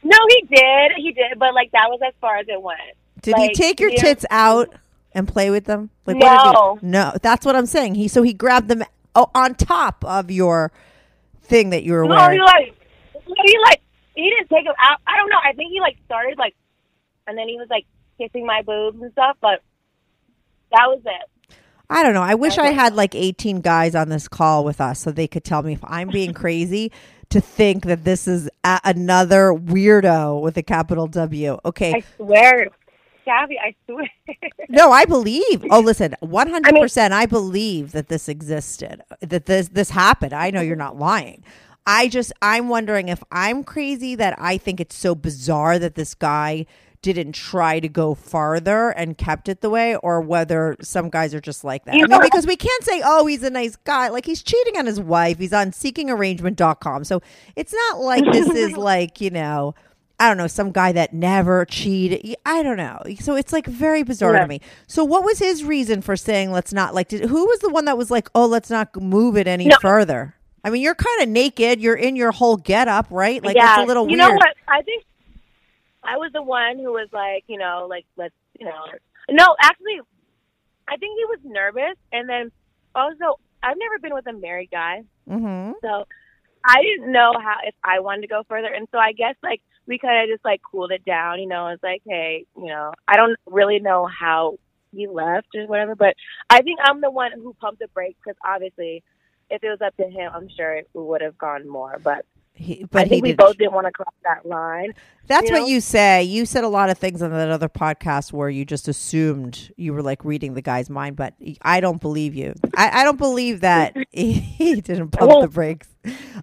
[0.05, 2.81] no, he did, he did, but like that was as far as it went.
[3.23, 4.73] did he take your you- tits out
[5.15, 5.91] and play with them?
[6.07, 6.79] Like No.
[6.83, 7.13] no.
[7.23, 7.95] That's what I'm saying.
[7.97, 8.83] He so he grabbed them
[9.15, 10.73] oh, on top of your
[11.43, 12.39] thing that you were No, wearing.
[12.39, 12.75] he like,
[13.45, 13.81] he like,
[14.15, 14.99] he didn't take him out.
[15.07, 15.39] I don't know.
[15.43, 16.55] I think he like started like,
[17.27, 17.87] and then he was like
[18.19, 19.37] kissing my boobs and stuff.
[19.41, 19.63] But
[20.73, 21.57] that was it.
[21.91, 22.23] I don't know.
[22.23, 25.45] I wish I had like 18 guys on this call with us so they could
[25.45, 26.91] tell me if I'm being crazy
[27.29, 31.59] to think that this is a- another weirdo with a capital W.
[31.67, 31.93] Okay.
[31.97, 32.69] I swear,
[33.27, 34.09] Gabby, I swear.
[34.71, 35.67] No, I believe.
[35.71, 39.03] Oh, listen, 100% I believe that this existed.
[39.21, 40.33] That this this happened.
[40.33, 41.45] I know you're not lying.
[41.87, 46.15] I just I'm wondering if I'm crazy that I think it's so bizarre that this
[46.15, 46.67] guy
[47.03, 51.41] didn't try to go farther and kept it the way or whether some guys are
[51.41, 51.95] just like that.
[51.95, 54.09] I mean, because we can't say, oh, he's a nice guy.
[54.11, 55.39] Like he's cheating on his wife.
[55.39, 57.03] He's on seekingarrangement.com.
[57.05, 57.21] So
[57.57, 59.75] it's not like this is like, you know,
[60.21, 62.37] I don't know, some guy that never cheated.
[62.47, 63.03] I don't know.
[63.19, 64.61] So it's like very bizarre to me.
[64.87, 67.87] So what was his reason for saying let's not like did, who was the one
[67.87, 69.77] that was like, "Oh, let's not move it any No.
[69.81, 71.81] further?" I mean, you're kind of naked.
[71.81, 73.43] You're in your whole getup, right?
[73.43, 74.21] Like yeah, it's a little you weird.
[74.21, 74.55] You know what?
[74.69, 75.05] I think
[76.05, 78.85] I was the one who was like, you know, like let's, you know,
[79.31, 80.01] no, actually,
[80.89, 82.51] I think he was nervous, and then
[82.95, 85.75] also I've never been with a married guy, Mhm.
[85.81, 86.05] so
[86.65, 89.63] I didn't know how if I wanted to go further, and so I guess like
[89.87, 91.69] we kind of just like cooled it down, you know.
[91.69, 94.59] It's like, hey, you know, I don't really know how
[94.93, 96.15] he left or whatever, but
[96.51, 99.03] I think I'm the one who pumped the brakes because obviously,
[99.51, 102.25] if it was up to him, I'm sure it would have gone more, but.
[102.55, 104.93] He, I but he we both didn't want to cross that line.
[105.27, 105.67] That's you what know?
[105.69, 106.23] you say.
[106.23, 109.95] You said a lot of things on that other podcast where you just assumed you
[109.95, 112.53] were like reading the guy's mind, but I don't believe you.
[112.77, 115.89] I, I don't believe that he didn't pump the brakes.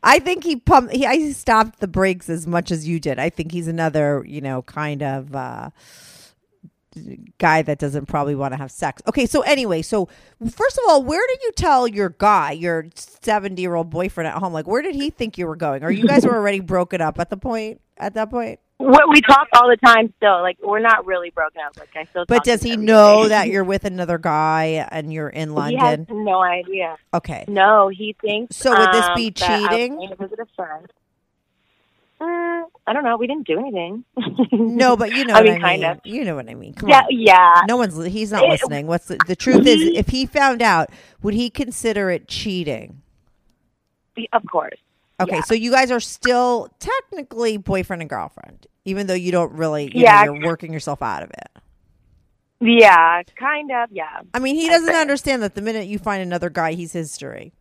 [0.01, 0.95] I think he pumped.
[0.95, 3.19] He, I stopped the brakes as much as you did.
[3.19, 5.35] I think he's another, you know, kind of.
[5.35, 5.69] uh
[7.37, 9.01] guy that doesn't probably want to have sex.
[9.07, 10.07] Okay, so anyway, so
[10.49, 14.35] first of all, where did you tell your guy, your 70 year old boyfriend at
[14.35, 14.53] home?
[14.53, 15.83] Like, where did he think you were going?
[15.83, 18.59] Or you guys were already broken up at the point, at that point?
[18.79, 20.41] We, we talk all the time still.
[20.41, 21.77] Like we're not really broken up.
[21.77, 22.23] Like I still.
[22.25, 23.29] But does he know day.
[23.29, 26.23] that you're with another guy and you're in He has London?
[26.23, 26.95] no idea.
[27.13, 27.43] Okay.
[27.49, 28.55] No, he thinks.
[28.55, 30.15] So would this um, be was cheating?
[30.17, 30.89] visit a friend.
[32.21, 33.15] Mm, I don't know.
[33.17, 34.03] We didn't do anything.
[34.51, 35.91] No, but you know I what mean, I kind mean.
[35.91, 35.99] of.
[36.03, 36.73] You know what I mean.
[36.73, 37.05] Come Yeah, on.
[37.11, 37.61] yeah.
[37.67, 38.87] No one's he's not It- listening.
[38.87, 40.89] What's the, the truth is if he found out,
[41.21, 43.01] would he consider it cheating?
[44.33, 44.77] Of course.
[45.21, 45.41] Okay, Yeah.
[45.43, 50.01] so you guys are still technically boyfriend and girlfriend, even though you don't really, you
[50.01, 50.23] Yeah.
[50.25, 51.61] know, you're working yourself out of it.
[52.61, 53.89] Yeah, kind of.
[53.91, 54.21] Yeah.
[54.33, 57.53] I mean, he doesn't understand that the minute you find another guy, he's history.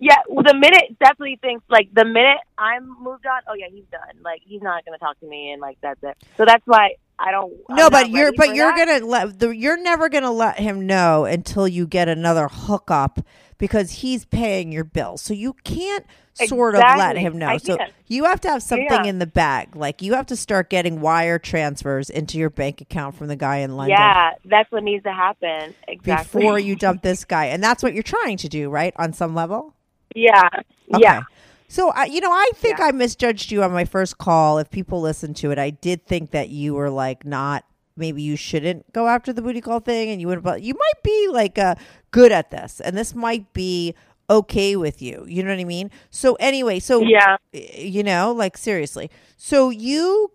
[0.00, 3.84] Yeah, well, the minute definitely thinks like the minute I'm moved on, oh yeah, he's
[3.90, 4.22] done.
[4.22, 6.16] Like he's not gonna talk to me, and like that's it.
[6.36, 7.52] So that's why I don't.
[7.68, 8.86] I'm No, but you're but you're that.
[8.86, 13.20] gonna let the, you're never gonna let him know until you get another hookup
[13.58, 15.16] because he's paying your bill.
[15.16, 16.06] So you can't
[16.46, 17.48] sort of let him know.
[17.48, 17.92] I so can't.
[18.06, 19.02] you have to have something Yeah.
[19.10, 19.74] in the bag.
[19.74, 23.56] Like you have to start getting wire transfers into your bank account from the guy
[23.58, 23.96] in London.
[23.98, 25.74] Yeah, that's what needs to happen.
[25.88, 26.40] Exactly.
[26.42, 28.92] Before you dump this guy, and that's what you're trying to do, right?
[28.94, 29.74] On some level.
[30.14, 30.48] Yeah.
[30.94, 31.02] Okay.
[31.02, 31.22] Yeah.
[31.68, 32.86] So, I you know, I think Yeah.
[32.86, 34.58] I misjudged you on my first call.
[34.58, 37.64] If people listen to it, I did think that you were like not.
[37.96, 40.42] Maybe you shouldn't go after the booty call thing, and you would.
[40.42, 41.74] But you might be like uh,
[42.10, 43.94] good at this, and this might be
[44.30, 45.24] okay with you.
[45.28, 45.90] You know what I mean?
[46.10, 47.36] So anyway, so Yeah.
[47.52, 49.10] you know, like seriously.
[49.36, 50.30] So you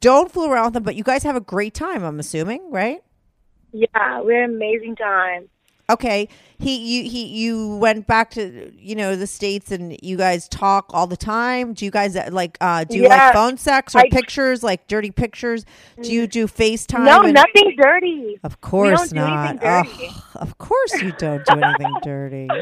[0.00, 2.02] don't fool around with them, but you guys have a great time.
[2.02, 3.02] I'm assuming, right?
[3.72, 4.20] Yeah.
[4.22, 5.48] We had an amazing time.
[5.90, 6.28] Okay.
[6.58, 10.86] He you he you went back to you know the states and you guys talk
[10.90, 11.72] all the time.
[11.72, 14.86] Do you guys uh, like uh do you like phone sex or I- pictures like
[14.86, 15.64] dirty pictures?
[16.02, 17.04] Do you do FaceTime?
[17.04, 18.38] No, and- nothing dirty.
[18.44, 20.06] Of course don't do dirty.
[20.06, 22.48] Ugh, of course you don't do anything dirty.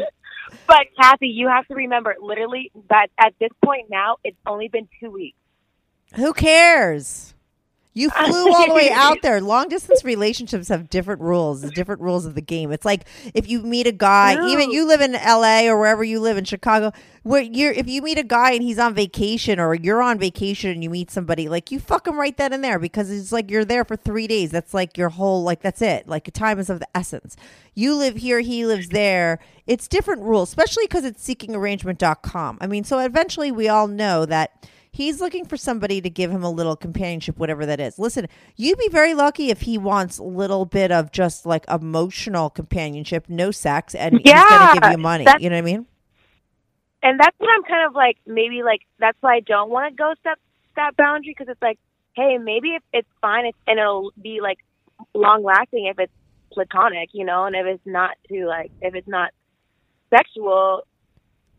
[0.66, 4.88] But Kathy, you have to remember, literally, that at this point now, it's only been
[5.00, 5.36] two weeks.
[6.14, 7.34] Who cares?
[7.98, 9.40] You flew all the way out there.
[9.40, 12.70] Long distance relationships have different rules, different rules of the game.
[12.72, 14.46] It's like if you meet a guy, No.
[14.48, 16.92] even you live in LA or wherever you live in Chicago,
[17.24, 20.70] where you're if you meet a guy and he's on vacation or you're on vacation
[20.70, 23.50] and you meet somebody, like you fuck him right then and there because it's like
[23.50, 24.50] you're there for three days.
[24.50, 26.06] That's like your whole like that's it.
[26.08, 27.36] Like time is of the essence.
[27.74, 29.38] You live here, he lives there.
[29.66, 32.58] It's different rules, especially because it's seekingarrangement.com.
[32.60, 34.66] I mean, so eventually we all know that
[34.98, 38.00] He's looking for somebody to give him a little companionship, whatever that is.
[38.00, 42.50] Listen, you'd be very lucky if he wants a little bit of just like emotional
[42.50, 45.24] companionship, no sex, and he's going to give you money.
[45.38, 45.86] You know what I mean?
[47.00, 49.96] And that's what I'm kind of like, maybe like, that's why I don't want to
[49.96, 50.40] go step
[50.74, 51.78] that boundary because it's like,
[52.14, 54.58] hey, maybe if it's fine it's, and it'll be like
[55.14, 56.12] long lasting if it's
[56.50, 59.30] platonic, you know, and if it's not too like, if it's not
[60.10, 60.82] sexual,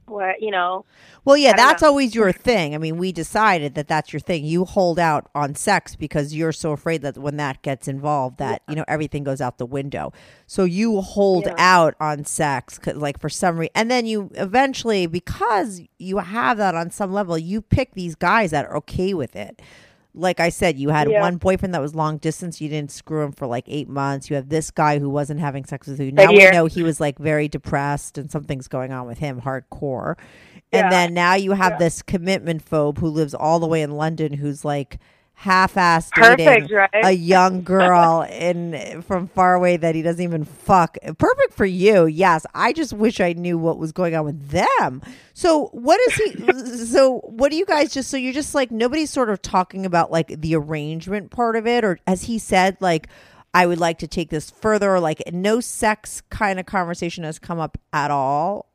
[0.09, 0.85] where, you know,
[1.25, 1.89] Well, yeah, that's know.
[1.89, 2.73] always your thing.
[2.75, 4.45] I mean, we decided that that's your thing.
[4.45, 8.61] You hold out on sex because you're so afraid that when that gets involved, that
[8.67, 10.11] you know everything goes out the window.
[10.47, 11.55] So you hold Yeah.
[11.57, 16.57] out on sex, 'cause, like for some reason, and then you eventually, because you have
[16.57, 19.61] that on some level, you pick these guys that are okay with it.
[20.15, 21.21] Like I said, you had Yeah.
[21.21, 22.59] one boyfriend that was long distance.
[22.59, 24.29] You didn't screw him for like eight months.
[24.29, 26.11] You have this guy who wasn't having sex with you.
[26.11, 30.15] Now we know he was like very depressed and something's going on with him, hardcore.
[30.71, 31.77] And then now you have Yeah.
[31.77, 34.97] this commitment phobe who lives all the way in London who's like
[35.39, 36.89] half-ass Perfect, dating right?
[37.05, 40.97] a young girl in from far away that he doesn't even fuck.
[41.17, 42.07] Perfect for you.
[42.07, 45.01] Yes, I just wish I knew what was going on with them.
[45.33, 49.11] So, what is he so what do you guys just so you're just like nobody's
[49.11, 53.07] sort of talking about like the arrangement part of it or as he said like
[53.53, 57.39] I would like to take this further or like no sex kind of conversation has
[57.39, 58.65] come up at all.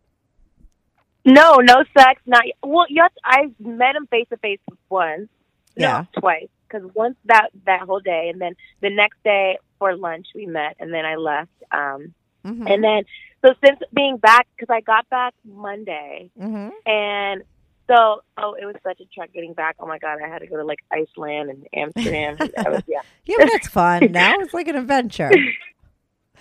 [1.27, 5.29] no, no sex, not, well, yes, I've met him face to face once.
[5.77, 6.05] Yeah.
[6.15, 6.49] No, twice.
[6.75, 10.77] Because once that that whole day, and then the next day for lunch we met,
[10.81, 11.53] and then I left.
[11.71, 12.69] Um, Mhm.
[12.69, 13.05] and then
[13.45, 16.73] so since being back, because I got back Monday, Mhm.
[16.85, 17.43] and
[17.87, 19.77] so oh, it was such a trek getting back.
[19.79, 22.37] Oh my god, I had to go to like Iceland and Amsterdam.
[22.41, 24.11] Was, yeah, Yeah, but that's fun.
[24.11, 25.31] Now it's like an adventure.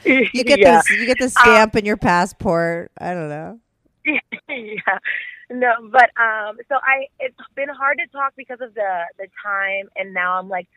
[0.05, 0.81] You get yeah.
[0.81, 0.89] this.
[0.89, 2.91] You get the stamp in your passport.
[2.97, 3.59] I don't know.
[4.49, 4.99] yeah.
[5.49, 9.89] No, but um so I it's been hard to talk because of the the time
[9.95, 10.67] and now I'm like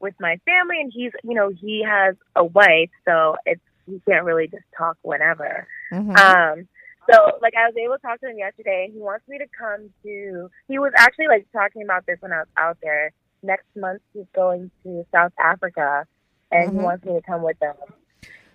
[0.00, 4.24] with my family and he's you know, he has a wife, so it's he can't
[4.24, 5.66] really just talk whenever.
[5.92, 6.18] Mhm.
[6.18, 6.68] Um
[7.10, 9.46] so like I was able to talk to him yesterday and he wants me to
[9.56, 13.12] come to he was actually like talking about this when I was out there.
[13.42, 16.04] Next month he's going to South Africa
[16.50, 16.72] and Mhm.
[16.72, 17.76] he wants me to come with them.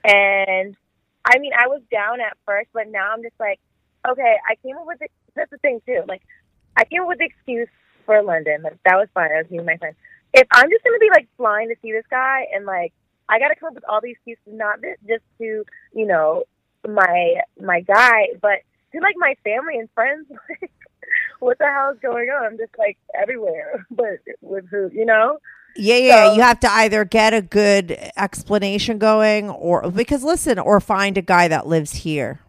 [0.04, 0.76] And
[1.26, 3.60] I mean I was down at first but now I'm just like
[4.10, 6.04] okay, I came up with the, that's the thing too.
[6.08, 6.22] Like,
[6.78, 7.70] I came up with the excuse
[8.06, 8.62] for London.
[8.64, 9.32] Like, that was fine.
[9.32, 9.96] I was meeting my friend.
[10.34, 12.94] If I'm just gonna be like flying to see this guy, and like,
[13.28, 15.64] I gotta come up with all these excuses, not just just to
[15.94, 16.44] you know
[16.88, 18.60] my my guy, but
[18.94, 20.28] to like my family and friends.
[20.62, 20.72] Like,
[21.40, 22.46] what the hell is going on?
[22.46, 25.40] I'm just like everywhere, but with who, you know?
[25.76, 26.28] Yeah, yeah.
[26.30, 31.18] So- you have to either get a good explanation going, or because listen, or find
[31.18, 32.40] a guy that lives here.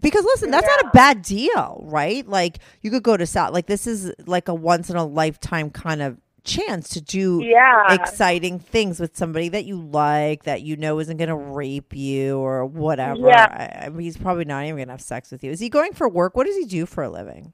[0.00, 2.26] Because listen, that's not a bad deal, right?
[2.26, 3.52] Like you could go to South.
[3.52, 7.92] Like this is like a once in a lifetime kind of chance to do Yeah.
[7.92, 12.38] exciting things with somebody that you like, that you know isn't going to rape you
[12.38, 13.28] or whatever.
[13.28, 13.78] Yeah.
[13.82, 15.50] I, I mean, he's probably not even going to have sex with you.
[15.50, 16.34] Is he going for work?
[16.36, 17.52] What does he do for a living?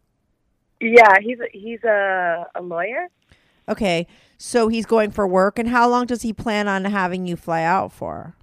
[0.80, 3.08] Yeah, he's a, he's a a lawyer.
[3.68, 4.06] Okay.
[4.38, 7.62] So he's going for work, and how long does he plan on having you fly
[7.62, 8.36] out for?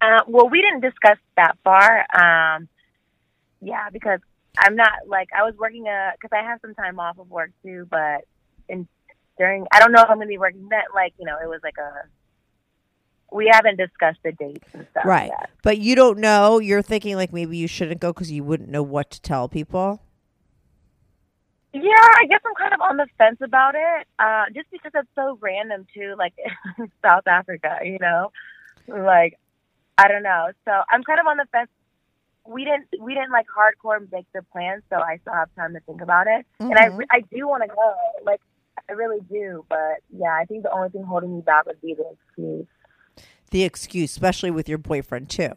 [0.00, 2.06] Uh, well, we didn't discuss that far.
[2.14, 2.68] Um,
[3.60, 4.20] yeah, because
[4.58, 7.50] I'm not like I was working a because I have some time off of work
[7.62, 8.24] too, but
[8.68, 8.86] in
[9.38, 11.60] during I don't know if I'm gonna be working that like you know it was
[11.62, 12.08] like a
[13.32, 15.04] we haven't discussed the dates and stuff.
[15.04, 15.30] Right.
[15.38, 15.50] Yet.
[15.62, 16.58] But you don't know.
[16.58, 20.00] You're thinking like maybe you shouldn't go because you wouldn't know what to tell people.
[21.72, 25.08] Yeah, I guess I'm kind of on the fence about it, uh, just because it's
[25.14, 26.32] so random too, like
[27.02, 28.32] South Africa, you know,
[28.88, 29.38] like
[29.98, 30.50] I don't know.
[30.64, 31.70] So I'm kind of on the fence.
[32.46, 35.80] We didn't we didn't like hardcore make the plans, so I still have time to
[35.80, 36.46] think about it.
[36.60, 37.04] And I Mhm.
[37.10, 37.94] I do want to go,
[38.24, 38.40] like
[38.88, 41.94] I really do, but yeah, I think the only thing holding me back would be
[41.94, 42.66] the excuse.
[43.50, 45.54] The excuse, especially with your boyfriend too.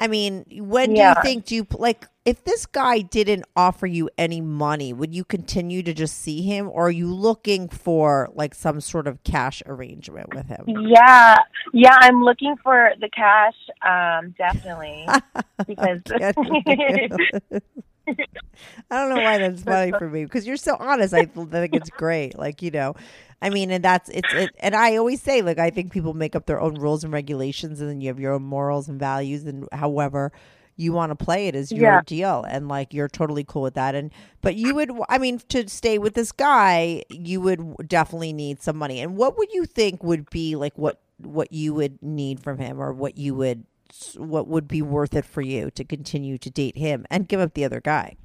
[0.00, 1.12] I mean, when Yeah.
[1.14, 5.14] do you think do you like if this guy didn't offer you any money, would
[5.14, 9.22] you continue to just see him, or are you looking for like some sort of
[9.24, 10.64] cash arrangement with him?
[10.66, 11.36] Yeah,
[11.72, 15.06] yeah, I'm looking for the cash, um, definitely
[15.66, 16.00] because
[18.90, 21.14] I don't know why that's funny for me because you're so honest.
[21.14, 22.38] I think it's great.
[22.38, 22.94] Like you know,
[23.40, 24.54] I mean, and that's it's it.
[24.60, 27.80] And I always say, like, I think people make up their own rules and regulations,
[27.80, 30.32] and then you have your own morals and values, and however
[30.76, 32.00] you want to play it is your Yeah.
[32.00, 33.94] deal, and like you're totally cool with that.
[33.94, 38.62] And but you would, I mean, to stay with this guy, you would definitely need
[38.62, 39.00] some money.
[39.00, 42.80] And what would you think would be like what what you would need from him,
[42.80, 43.64] or what you would
[44.16, 47.54] what would be worth it for you to continue to date him and give up
[47.54, 48.16] the other guy?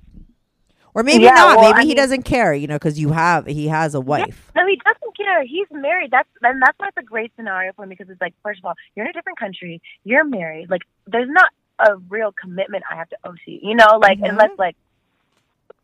[0.93, 1.57] Or maybe Yeah, not.
[1.57, 3.99] well, maybe I he mean- doesn't care, you know, because you have he has a
[4.01, 4.51] wife.
[4.55, 5.43] No, he doesn't care.
[5.45, 6.11] He's married.
[6.11, 8.66] That's and that's why it's a great scenario for me because it's like, first of
[8.66, 10.70] all, you're in a different country, you're married.
[10.70, 11.49] Like, there's not
[11.80, 13.59] a real commitment I have to owe to you.
[13.61, 14.30] You know, like Mhm.
[14.30, 14.78] unless like,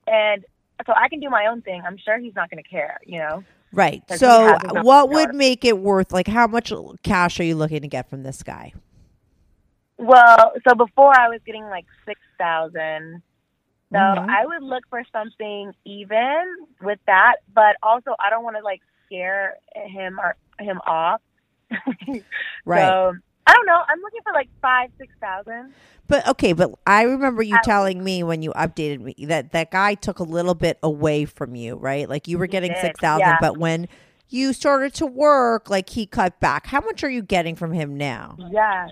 [0.07, 0.45] and
[0.85, 1.81] so I can do my own thing.
[1.85, 2.97] I'm sure he's not going to care.
[3.05, 3.43] You know.
[3.73, 4.03] Right.
[4.15, 6.11] So, has his own what would make it worth?
[6.11, 6.71] Like, how much
[7.03, 8.73] cash are you looking to get from this guy?
[10.01, 13.21] Well, so before I was getting like six thousand.
[13.91, 14.29] So Mhm.
[14.29, 18.81] I would look for something even with that, but also I don't want to like
[19.05, 21.21] scare him or him off.
[22.65, 22.87] Right.
[22.87, 23.13] So
[23.47, 23.81] I don't know.
[23.87, 25.73] I'm looking for like five, six thousand.
[26.07, 29.95] But okay, but I remember you telling me when you updated me that that guy
[29.95, 32.07] took a little bit away from you, right?
[32.09, 33.37] Like you were getting did, six thousand, yeah.
[33.39, 33.87] but when
[34.29, 36.67] you started to work, like he cut back.
[36.67, 38.37] How much are you getting from him now?
[38.51, 38.89] Yeah.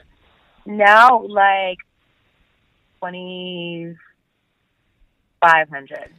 [0.70, 1.80] Now like
[2.99, 3.95] twenty
[5.41, 6.11] five hundred.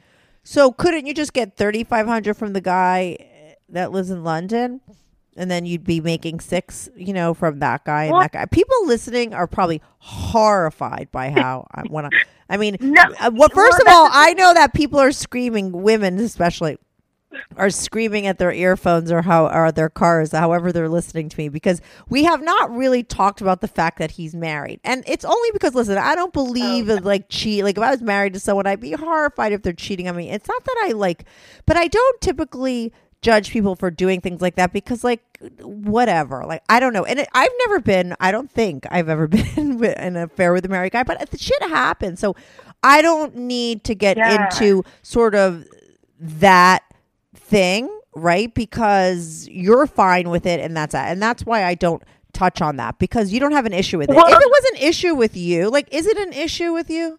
[0.42, 3.16] So couldn't you just get thirty five hundred from the guy
[3.68, 4.80] that lives in London,
[5.36, 8.46] and then you'd be making six, you know, from that guy and Well- that guy?
[8.46, 12.18] People listening are probably horrified by how I want to.
[12.48, 15.70] I mean, No, uh, well, first well, of all, I know that people are screaming,
[15.70, 16.78] women especially,
[17.56, 21.48] are screaming at their earphones or how or their cars, however they're listening to me,
[21.48, 25.50] because we have not really talked about the fact that he's married, and it's only
[25.52, 26.96] because listen, I don't believe Oh.
[26.96, 27.62] in, like cheat.
[27.64, 30.30] Like if I was married to someone, I'd be horrified if they're cheating on me.
[30.30, 31.24] It's not that I like,
[31.66, 35.20] but I don't typically judge people for doing things like that because like
[35.60, 39.28] whatever like i don't know and it, i've never been i don't think i've ever
[39.56, 42.34] been with- in an affair with a married guy but the shit happens so
[42.82, 44.46] i don't need to get Yeah.
[44.50, 45.66] into sort of
[46.18, 46.82] that
[47.50, 52.02] thing right because you're fine with it and that's that and that's why i don't
[52.32, 54.70] touch on that because you don't have an issue with it Well- if it was
[54.74, 57.18] an issue with you like is it an issue with you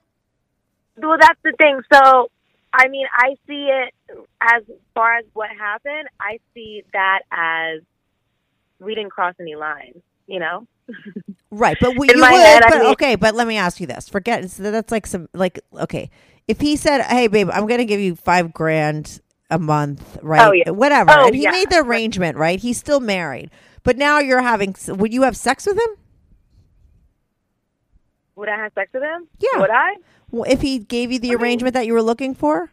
[0.97, 1.79] Well, that's the thing.
[1.91, 2.29] So,
[2.73, 3.93] I mean, I see it
[4.41, 4.61] as
[4.93, 6.07] far as what happened.
[6.19, 7.81] I see that as
[8.79, 9.95] we didn't cross any lines.
[10.27, 10.67] You know.
[11.49, 12.29] Right, but we, you would.
[12.29, 15.59] head, I mean- okay, but let me ask you this: Forget that's like some like
[15.73, 16.09] okay.
[16.47, 19.19] If he said, "Hey, babe, I'm going to give you five grand
[19.51, 20.47] a month," right?
[20.47, 20.71] Oh, yeah.
[20.71, 21.51] Whatever, Oh, and he yeah.
[21.51, 22.59] made the arrangement, right?
[22.59, 23.51] He's still married,
[23.83, 24.75] but now you're having.
[24.87, 25.89] Would you have sex with him?
[28.35, 29.27] Would I have sex with him?
[29.39, 29.59] Yeah.
[29.59, 29.95] Would I?
[30.31, 32.71] Well, If he gave you the arrangement that you were looking for,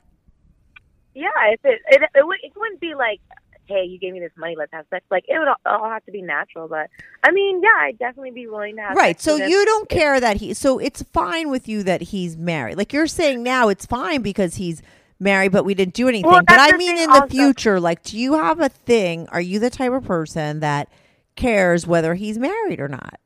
[1.15, 1.29] Yeah.
[1.53, 3.21] If it it it, it wouldn't be like,
[3.67, 5.05] hey, you gave me this money, let's have sex.
[5.11, 6.69] Like it would all, have to be natural.
[6.69, 6.89] But
[7.25, 8.97] I mean, yeah, I'd definitely be willing to have.
[8.97, 9.21] right?
[9.21, 10.55] So you don't care that he.
[10.55, 12.77] So it's fine with you that he's married.
[12.79, 14.81] Like you're saying now, it's fine because he's
[15.21, 16.31] married, but we didn't do anything.
[16.31, 19.29] Well, but I mean, in the future, like, do you have a thing?
[19.31, 20.89] Are you the type of person that
[21.37, 23.21] cares whether he's married or not?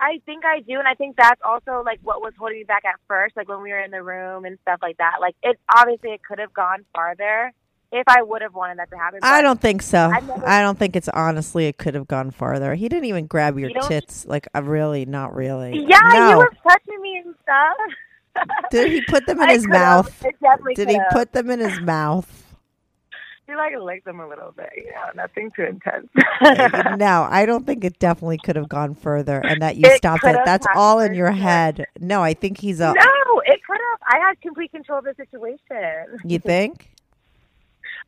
[0.00, 2.84] I think I do, and I think that's also like what was holding me back
[2.84, 5.14] at first, like when we were in the room and stuff like that.
[5.20, 7.52] Like it obviously it could have gone farther
[7.90, 9.20] if I would have wanted that to happen.
[9.22, 10.10] I don't think so.
[10.10, 11.66] Never- I don't think it's honestly.
[11.66, 12.74] It could have gone farther.
[12.74, 14.26] He didn't even grab your You tits.
[14.26, 15.84] Like, uh, really, not really.
[15.88, 16.30] Yeah, no.
[16.30, 17.76] you were touching me and stuff.
[18.70, 20.24] Did he put them in I his mouth?
[20.74, 21.10] Did he could've.
[21.10, 22.44] put them in his mouth?
[23.46, 24.70] she like licked them a little bit.
[24.76, 26.08] You know, nothing too intense.
[26.98, 30.24] no, I don't think it definitely could have gone further, and that you It stopped
[30.24, 30.38] it.
[30.44, 31.86] That's all in your head.
[32.00, 32.94] No, I think he's a.
[32.94, 34.00] no, it could have.
[34.06, 36.18] I had complete control of the situation.
[36.24, 36.90] You think?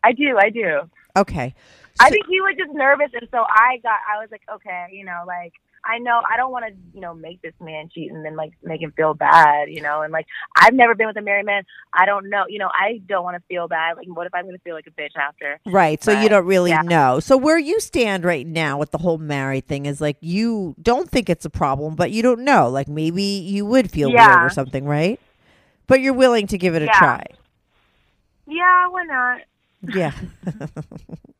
[0.02, 0.38] I do.
[0.38, 0.80] I do.
[1.16, 1.54] Okay.
[1.98, 3.98] I think he was just nervous, and so I got.
[4.12, 5.52] I was like, okay, you know, like
[5.86, 8.52] I know I don't want to, you know, make this man cheat and then like
[8.62, 10.26] make him feel bad, you know, and like
[10.56, 11.62] I've never been with a married man.
[11.92, 13.96] I don't know, you know, I don't want to feel bad.
[13.96, 15.60] Like, what if I'm going to feel like a bitch after?
[15.66, 16.02] Right.
[16.02, 16.82] So you don't really yeah.
[16.82, 17.20] know.
[17.20, 21.10] So where you stand right now with the whole married thing is like you don't
[21.10, 22.68] think it's a problem, but you don't know.
[22.68, 25.20] Like maybe you would feel weird or something, right?
[25.86, 27.24] But you're willing to give it a try.
[28.48, 29.40] Yeah, why not?
[29.82, 30.12] Yeah.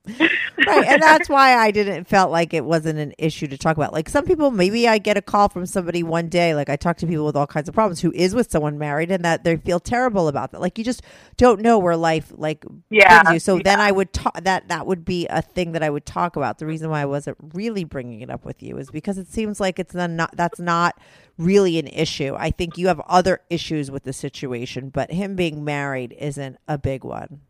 [0.65, 0.85] right.
[0.87, 3.93] And that's why I didn't felt like it wasn't an issue to talk about.
[3.93, 6.97] Like some people maybe I get a call from somebody one day, like I talk
[6.99, 9.57] to people with all kinds of problems who is with someone married and that they
[9.57, 10.61] feel terrible about that.
[10.61, 11.03] Like you just
[11.37, 13.39] don't know where life like Yeah, brings you.
[13.39, 13.63] So yeah.
[13.63, 16.59] then I would talk that that would be a thing that I would talk about.
[16.59, 19.61] The reason why I wasn't really bringing it up with you is because it seems
[19.61, 20.99] like it's not, not that's not
[21.39, 22.35] really an issue.
[22.39, 26.79] I think you have other issues with the situation, but him being married isn't a
[26.79, 27.41] big one.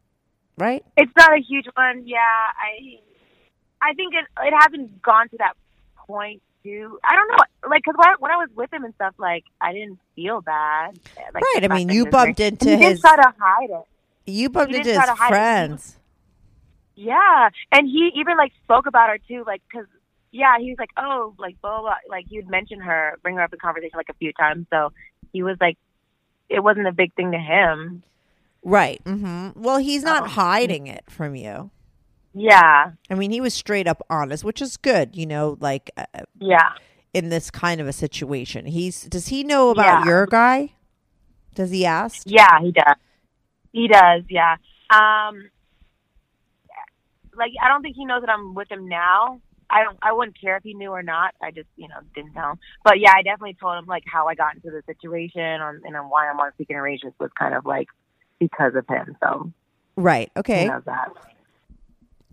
[0.58, 0.84] Right?
[0.96, 2.06] It's not a huge one.
[2.06, 2.98] Yeah, I,
[3.82, 5.54] I think it it hasn't gone to that
[5.96, 6.42] point.
[6.64, 6.98] Too.
[7.04, 9.72] I don't know, like, cause when, when I was with him and stuff, like, I
[9.72, 10.98] didn't feel bad.
[11.32, 12.54] Like, Right, I mean, you bumped married.
[12.54, 13.84] into he his- did try to hide it.
[14.28, 15.30] You bumped He into his try to hide it.
[15.30, 15.96] friends.
[16.96, 19.86] Yeah, and he even like spoke about her too, like because
[20.32, 23.36] yeah, he was like, oh, like blah, blah blah, like he would mention her, bring
[23.36, 24.66] her up in conversation like a few times.
[24.70, 24.92] So
[25.32, 25.78] he was like,
[26.48, 28.02] it wasn't a big thing to him.
[28.66, 29.00] Right.
[29.06, 30.26] hmm Well, he's not Oh.
[30.26, 31.70] hiding it from you.
[32.34, 35.16] Yeah, I mean, he was straight up honest, which is good.
[35.16, 36.04] You know, like uh,
[36.40, 36.72] yeah,
[37.14, 40.04] in this kind of a situation, he's does he know about Yeah.
[40.04, 40.72] your guy?
[41.54, 42.24] Does he ask?
[42.26, 42.96] yeah, he does.
[43.72, 44.24] He does.
[44.28, 44.56] Yeah.
[44.92, 45.48] Um,
[47.38, 49.40] like I don't think he knows that I'm with him now.
[49.70, 49.96] I don't.
[50.02, 51.34] I wouldn't care if he knew or not.
[51.40, 52.58] I just, you know, didn't tell him.
[52.84, 55.96] But yeah, I definitely told him like how I got into the situation on, and
[55.96, 57.86] on why I'm on Seeking Arrangements was kind of like
[58.38, 59.16] because of him.
[59.22, 59.52] So
[59.96, 60.30] Right.
[60.36, 60.68] Okay.
[60.84, 61.08] that.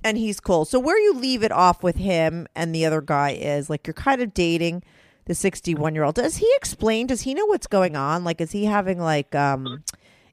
[0.04, 0.66] And he's cool.
[0.66, 3.93] So where you leave it off with him and the other guy is like you're
[3.93, 4.84] kind of dating
[5.26, 6.16] the 61 year old.
[6.16, 7.08] Does he explain?
[7.08, 8.24] Does he know what's going on?
[8.24, 9.84] Like, is he having like um?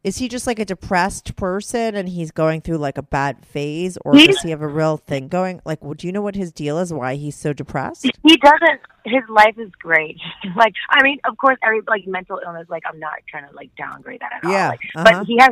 [0.03, 3.99] Is he just like a depressed person and he's going through like a bad phase,
[4.05, 5.61] or He's- does he have a real thing going?
[5.67, 6.91] Like, well, do you know what his deal is?
[6.93, 8.05] Why he's so depressed?
[8.23, 8.81] He doesn't.
[9.05, 10.17] His life is great.
[10.57, 12.67] like, I mean, of course, every like mental illness.
[12.71, 14.53] Like, I'm not trying to like downgrade that at all.
[14.53, 15.05] Yeah, Like, uh-huh.
[15.05, 15.51] But he has.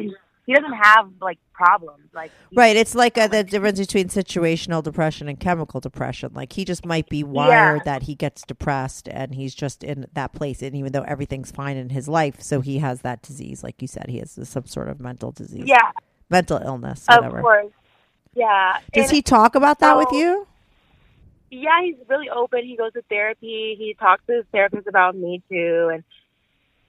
[0.49, 2.09] He doesn't have like problems.
[2.15, 2.75] Like, Right.
[2.75, 6.31] It's like uh the difference between situational depression and chemical depression.
[6.33, 10.33] Like he just might be wired that he gets depressed and he's just in that
[10.33, 10.63] place.
[10.63, 13.63] And even though everything's fine in his life, so he has that disease.
[13.63, 15.91] Like you said, he has some sort of mental disease, Yeah,
[16.31, 17.67] mental illness, of course.
[18.33, 18.79] Yeah.
[18.95, 20.47] Does And- he talk about that with you?
[21.51, 22.65] yeah, he's really open.
[22.65, 23.75] He goes to therapy.
[23.79, 25.91] He talks to his therapist about me too.
[25.93, 26.05] And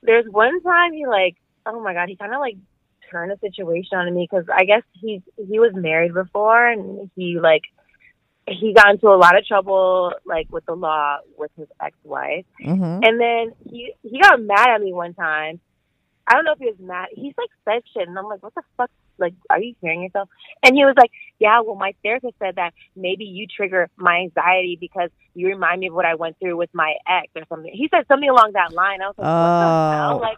[0.02, 1.36] there's one time he like,
[1.66, 2.56] oh my god, he kind of like
[3.10, 7.40] turned the situation on me because I guess he he was married before and he
[7.40, 7.64] like
[8.48, 12.46] he got into a lot of trouble like with the law with his ex-wife.
[12.64, 13.04] Mm-hmm.
[13.04, 15.60] And then he he got mad at me one time.
[16.28, 17.08] I don't know if he was mad.
[17.12, 18.92] He's like said shit, and I'm like, what the fuck?
[19.18, 20.30] Like, are you hearing yourself?
[20.64, 21.60] And he was like, yeah.
[21.62, 25.94] Well, my therapist said that maybe you trigger my anxiety because you remind me of
[25.94, 27.72] what I went through with my ex or something.
[27.74, 29.02] He said something along that line.
[29.02, 30.16] I was like, what the hell?
[30.16, 30.20] Oh.
[30.22, 30.38] Like,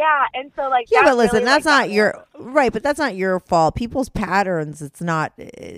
[0.00, 0.24] yeah.
[0.34, 1.94] And so like, Yeah, but listen, really, that's like, not me.
[1.94, 3.74] your right, but that's not your fault.
[3.74, 5.32] People's patterns, it's not.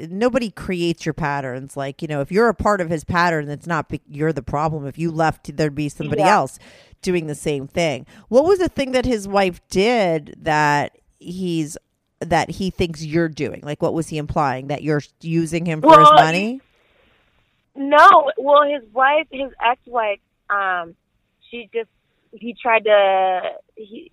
[0.09, 1.77] Nobody creates your patterns.
[1.77, 4.87] Like you know, if you're a part of his pattern, it's not you're the problem.
[4.87, 6.35] If you left, there'd be somebody Yeah.
[6.37, 6.59] else
[7.03, 8.07] doing the same thing.
[8.29, 11.77] What was the thing that his wife did that he's
[12.21, 13.61] that he thinks you're doing?
[13.65, 16.61] Like, what was he implying that you're using him for his money?
[17.75, 20.21] No, well, his wife, his ex-wife,
[20.51, 20.95] um,
[21.51, 21.89] she just
[22.33, 23.41] he tried to
[23.85, 24.11] he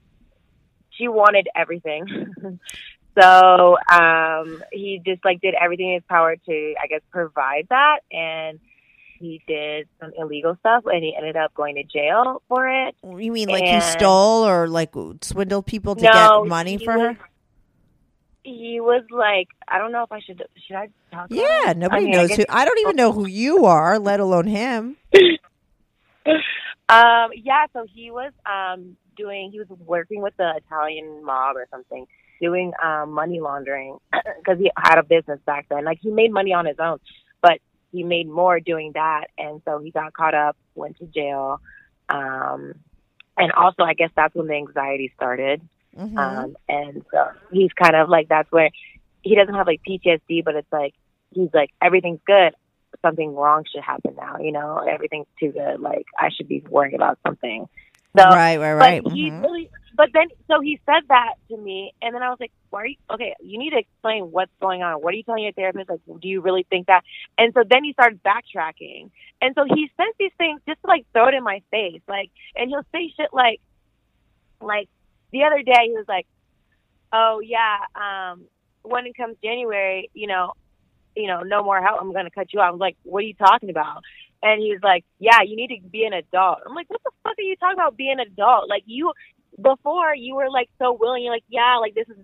[0.91, 2.33] she wanted everything.
[3.19, 7.99] so um he just like did everything in his power to I guess provide that
[8.11, 8.59] and
[9.19, 12.95] he did some illegal stuff and he ended up going to jail for it.
[13.03, 16.11] You mean like he stole or like swindled people to no,
[16.43, 17.29] get money for was, her?
[18.43, 22.05] He was like I don't know if I should should I talk Yeah, nobody I
[22.05, 22.45] mean, knows guess- who.
[22.47, 24.97] I don't even know who you are, let alone him.
[26.89, 31.67] Um, yeah, so he was um doing he was working with the Italian mob or
[31.69, 32.07] something,
[32.41, 33.97] doing um money laundering
[34.39, 35.83] because he had a business back then.
[35.85, 36.99] Like he made money on his own,
[37.41, 37.59] but
[37.91, 41.59] he made more doing that, and so he got caught up, went to jail,
[42.07, 42.75] um,
[43.37, 45.61] and also I guess that's when the anxiety started.
[45.97, 46.17] Mhm.
[46.17, 48.69] Um, and so he's kind of like that's where
[49.21, 50.93] he doesn't have like PTSD, but it's like
[51.31, 52.53] he's like everything's good.
[53.01, 54.37] Something wrong should happen now.
[54.39, 55.79] You know, everything's too good.
[55.79, 57.67] Like I should be worrying about something.
[58.19, 59.03] So, right, right, right.
[59.03, 59.41] But he Mhm.
[59.41, 62.81] really, but then so he said that to me, and then I was like, "Why
[62.83, 63.35] are you okay?
[63.41, 65.01] You need to explain what's going on.
[65.01, 65.89] What are you telling your therapist?
[65.89, 67.03] Like, do you really think that?"
[67.37, 69.11] And so then he started backtracking,
[69.41, 72.31] and so he says these things just to like throw it in my face, like,
[72.55, 73.61] and he'll say shit like,
[74.61, 74.89] like
[75.31, 76.27] the other day he was like,
[77.13, 78.47] "Oh yeah, um,
[78.83, 80.53] when it comes January, you know,
[81.15, 81.99] you know, no more help.
[82.01, 84.03] I'm going to cut you off." I was like, "What are you talking about?"
[84.41, 87.11] And he was like, "Yeah, you need to be an adult." I'm like, "What the
[87.23, 88.69] fuck are you talking about being an adult?
[88.69, 89.11] Like you
[89.61, 91.23] before you were like so willing.
[91.23, 92.17] You're like, yeah, like this is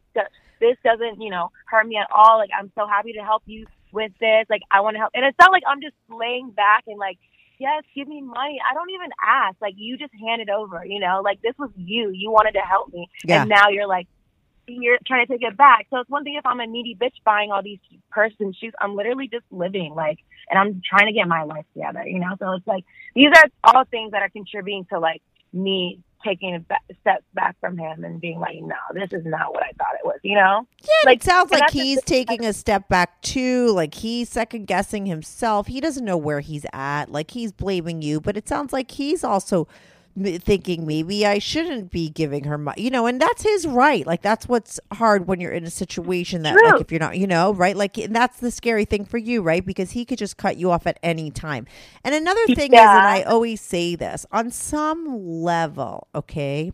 [0.61, 2.38] this doesn't you know hurt me at all.
[2.38, 4.45] Like I'm so happy to help you with this.
[4.49, 7.18] Like I want to help." And it's not like I'm just laying back and like,
[7.59, 9.57] "Yes, give me money." I don't even ask.
[9.61, 10.86] Like you just hand it over.
[10.86, 12.11] You know, like this was you.
[12.13, 13.41] You wanted to help me, Yeah.
[13.41, 14.07] and now you're like.
[14.68, 15.88] You're trying to take it back.
[15.89, 17.80] So it's one thing if I'm a needy bitch buying all these
[18.11, 18.74] purse and shoes.
[18.80, 22.36] I'm literally just living like, and I'm trying to get my life together, you know?
[22.39, 25.22] So it's like, these are all things that are contributing to like
[25.53, 29.53] me taking a ba- step back from him and being like, no, this is not
[29.53, 30.68] what I thought it was, you know?
[30.82, 33.72] Yeah, and Like, it sounds like he's thing, taking a step back too.
[33.72, 35.68] Like he's second guessing himself.
[35.68, 37.11] He doesn't know where he's at.
[37.11, 39.68] Like he's blaming you, but it sounds like he's also
[40.18, 42.82] thinking maybe I shouldn't be giving her money.
[42.82, 44.05] You know, and that's his right.
[44.05, 47.28] Like that's what's hard when you're in a situation that, like, if you're not, you
[47.28, 47.76] know, right?
[47.76, 49.66] Like, and that's the scary thing for you, right?
[49.66, 51.68] Because he could just cut you off at any time.
[52.03, 55.05] And another thing is, and I always say this on some
[55.41, 56.72] level, okay.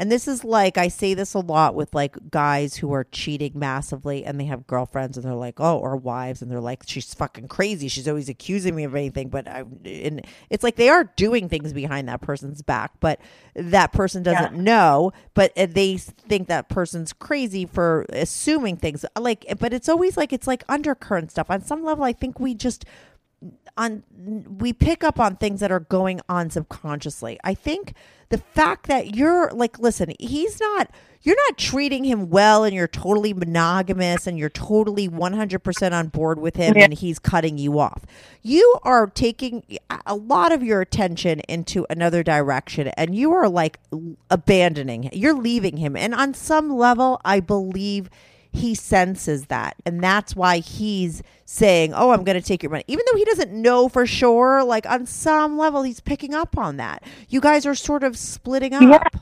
[0.00, 3.52] And this is like I say this a lot with like guys who are cheating
[3.54, 7.12] massively and they have girlfriends and they're like, oh, or wives and they're like, she's
[7.12, 7.86] fucking crazy.
[7.86, 9.28] She's always accusing me of anything.
[9.28, 13.20] But I, and it's like they are doing things behind that person's back, but
[13.54, 15.12] that person doesn't know.
[15.34, 19.04] But uh, they think that person's crazy for assuming things.
[19.18, 21.50] Like, but it's always like it's like undercurrent stuff.
[21.50, 22.86] On some level, I think we just
[23.76, 24.02] on
[24.58, 27.38] we pick up on things that are going on subconsciously.
[27.44, 27.94] I think
[28.28, 30.90] the fact that you're like listen, he's not
[31.22, 36.38] you're not treating him well and you're totally monogamous and you're totally 100% on board
[36.40, 36.84] with him Yeah.
[36.84, 38.04] and he's cutting you off.
[38.42, 39.62] You are taking
[40.06, 43.78] a lot of your attention into another direction and you are like
[44.30, 48.08] abandoning you're leaving him and on some level I believe
[48.52, 49.76] he senses that.
[49.84, 52.84] And that's why he's saying oh i'm going to take your money.
[52.86, 56.76] Even though he doesn't know for sure like on some level he's picking up on
[56.76, 57.02] that.
[57.28, 58.82] You guys are sort of splitting up.
[58.82, 59.20] Yeah.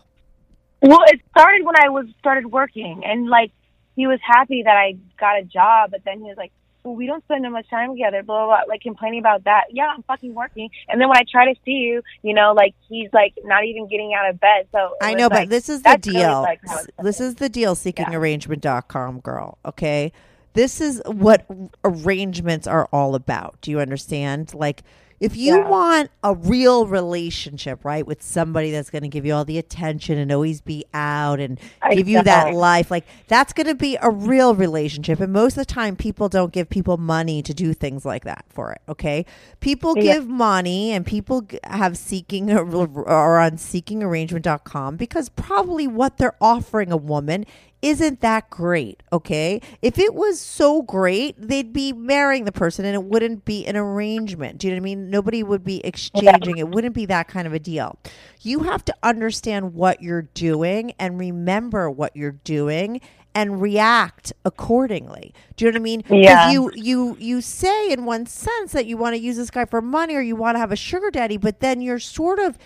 [0.81, 3.51] Well, it started when I was started working, and like
[3.97, 6.53] he was happy that I got a job, but then he was like,
[6.89, 9.65] "Well, we don't spend that much time together." Blah blah blah, like complaining about that.
[9.71, 12.75] Yeah, I'm fucking working, and then when I try to see you, you know, like
[12.89, 14.67] he's like not even getting out of bed.
[14.73, 16.41] So I know, like, but this is the that's really, deal.
[16.43, 16.61] like,
[17.03, 17.93] this is the deal Yeah.
[17.93, 19.59] seekingarrangement.com, girl.
[19.65, 20.13] Okay.
[20.55, 21.47] This is what
[21.85, 23.59] arrangements are all about.
[23.61, 24.55] Do you understand?
[24.55, 24.83] Like,
[25.21, 25.69] if you Yeah.
[25.69, 30.17] want a real relationship, right, with somebody that's going to give you all the attention
[30.19, 33.97] and always be out and I give you that life, like that's going to be
[34.01, 35.21] a real relationship.
[35.21, 38.45] And most of the time, people don't give people money to do things like that
[38.49, 38.81] for it.
[38.89, 39.27] Okay,
[39.61, 40.15] people Yeah.
[40.15, 46.97] give money and people have seeking or on seekingarrangement.com because probably what they're offering a
[46.97, 47.45] woman
[47.81, 49.61] isn't that great, okay?
[49.83, 53.77] If it was so great, they'd be marrying the person and it wouldn't be an
[53.77, 54.59] arrangement.
[54.59, 55.11] Do you know what I mean?
[55.11, 56.59] Nobody would be exchanging.
[56.59, 57.99] It wouldn't be that kind of a deal.
[58.41, 63.01] You have to understand what you're doing and remember what you're doing
[63.35, 65.33] and react accordingly.
[65.57, 66.05] Do you know what I mean?
[66.11, 66.51] Yeah.
[66.51, 69.81] you you you say in one sense that you want to use this guy for
[69.81, 72.59] money or you want to have a sugar daddy, but then you're sort of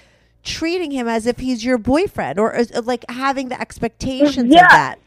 [0.43, 4.65] treating him as if he's your boyfriend or as, like having the expectations Yeah.
[4.65, 4.99] of that.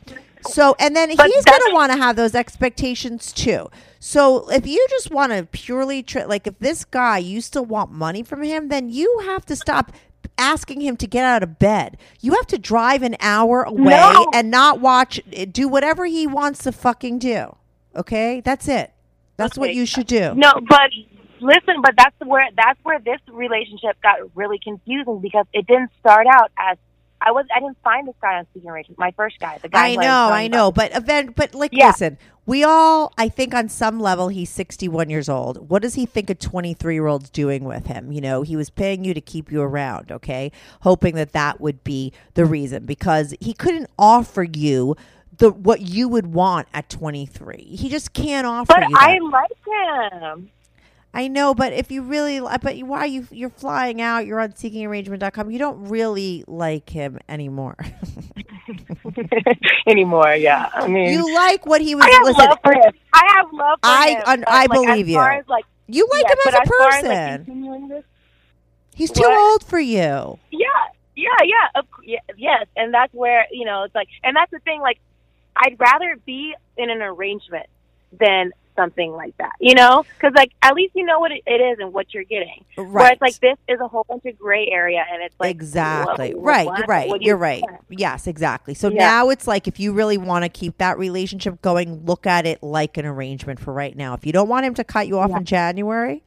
[0.48, 3.70] So, and then But he's going to want to have those expectations too.
[4.00, 7.92] So, if you just want to purely, tri- like, if this guy, you still want
[7.92, 9.92] money from him, then you have to stop
[10.38, 11.98] asking him to get out of bed.
[12.22, 14.30] You have to drive an hour away No.
[14.36, 17.56] and not watch, eh, do whatever he wants to fucking do.
[17.96, 18.42] Okay?
[18.42, 18.92] That's it.
[19.38, 20.34] That's what you should do.
[20.36, 20.92] No, but
[21.40, 26.28] listen, but that's where that's where this relationship got really confusing because it didn't start
[26.28, 26.78] out as
[27.22, 29.00] I was I didn't find this guy on Seeking Arrangement.
[29.00, 29.90] My first guy, the guy.
[29.92, 30.92] I know, I know, about.
[30.92, 31.88] but event, but like, Yeah.
[31.88, 35.70] listen, we all, I think, on some level, he's sixty-one years old.
[35.70, 38.12] What does he think a twenty-three-year-old's doing with him?
[38.12, 41.84] You know, he was paying you to keep you around, okay, hoping that that would
[41.84, 44.96] be the reason because he couldn't offer you
[45.38, 47.76] the what you would want at twenty-three.
[47.78, 48.96] He just can't offer But you.
[48.96, 49.02] That.
[49.02, 50.52] I like him.
[51.18, 54.26] I know, but if you really, but you, why you you're flying out?
[54.26, 55.50] You're on SeekingArrangement.com.
[55.50, 57.78] You don't really like him anymore.
[59.88, 60.34] anymore.
[60.36, 62.06] Yeah, I mean, You like what he was.
[62.06, 62.94] I have listen, love for him.
[63.14, 64.22] I have love for I- him.
[64.26, 65.20] un- I like, believe you.
[65.20, 67.04] As, like, you like yes, him as a as as, like,
[67.46, 67.88] person.
[67.90, 68.04] this,
[68.96, 69.52] He's too What?
[69.54, 70.40] old for you.
[70.52, 70.68] Yeah,
[71.16, 72.20] yeah, yeah, of, yeah.
[72.38, 74.82] Yes, and that's where you know it's like, and that's the thing.
[74.82, 75.00] Like,
[75.56, 77.68] I'd rather be in an arrangement
[78.20, 79.54] than something like that.
[79.60, 82.24] You know, because like at least you know what it, it is and what you're
[82.24, 82.64] getting.
[82.78, 82.88] Right.
[82.92, 86.34] Where it's like this is a whole bunch of gray area, and it's like exactly
[86.34, 89.00] what- right what- you're right you you're right yes exactly so Yeah.
[89.10, 92.62] now it's like if you really want to keep that relationship going look at it
[92.62, 95.32] like an arrangement for right now if you don't want him to cut you off
[95.36, 96.24] in january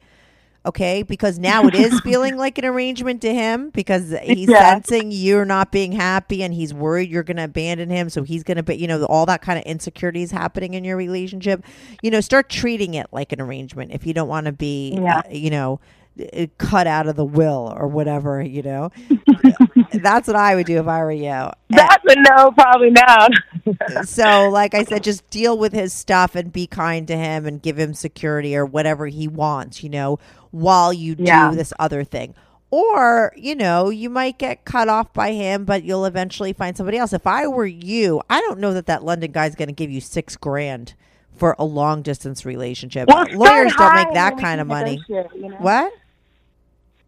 [0.65, 4.59] okay because now it is feeling like an arrangement to him because he's Yeah.
[4.73, 8.43] sensing you're not being happy and he's worried you're going to abandon him so he's
[8.43, 11.63] going to be you know all that kind of insecurities happening in your relationship
[12.01, 15.19] you know start treating it like an arrangement if you don't want to be Yeah.
[15.19, 15.79] uh, you know
[16.19, 18.91] Uh, cut out of the will or whatever you know?
[19.93, 21.49] That's what i would do if i were you.
[21.69, 23.31] That's a no, probably not.
[24.05, 27.61] so like i said just deal with his stuff and be kind to him and
[27.61, 30.19] give him security or whatever he wants you know
[30.51, 31.51] while you do Yeah.
[31.51, 32.33] this other thing.
[32.71, 36.97] Or you know you might get cut off by him but you'll eventually find somebody
[36.97, 37.13] else.
[37.13, 40.01] If i were you i don't know that that london guy's going to give you
[40.01, 40.93] six grand
[41.39, 45.55] for a long distance relationship Well, lawyers don't make that kind of money you know?
[45.59, 45.91] what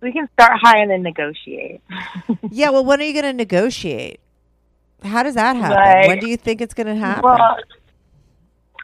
[0.01, 1.82] We can start high and then negotiate.
[2.49, 4.19] yeah well when are you going to negotiate
[5.03, 7.57] how does that happen Like- when do you think it's going to happen Well,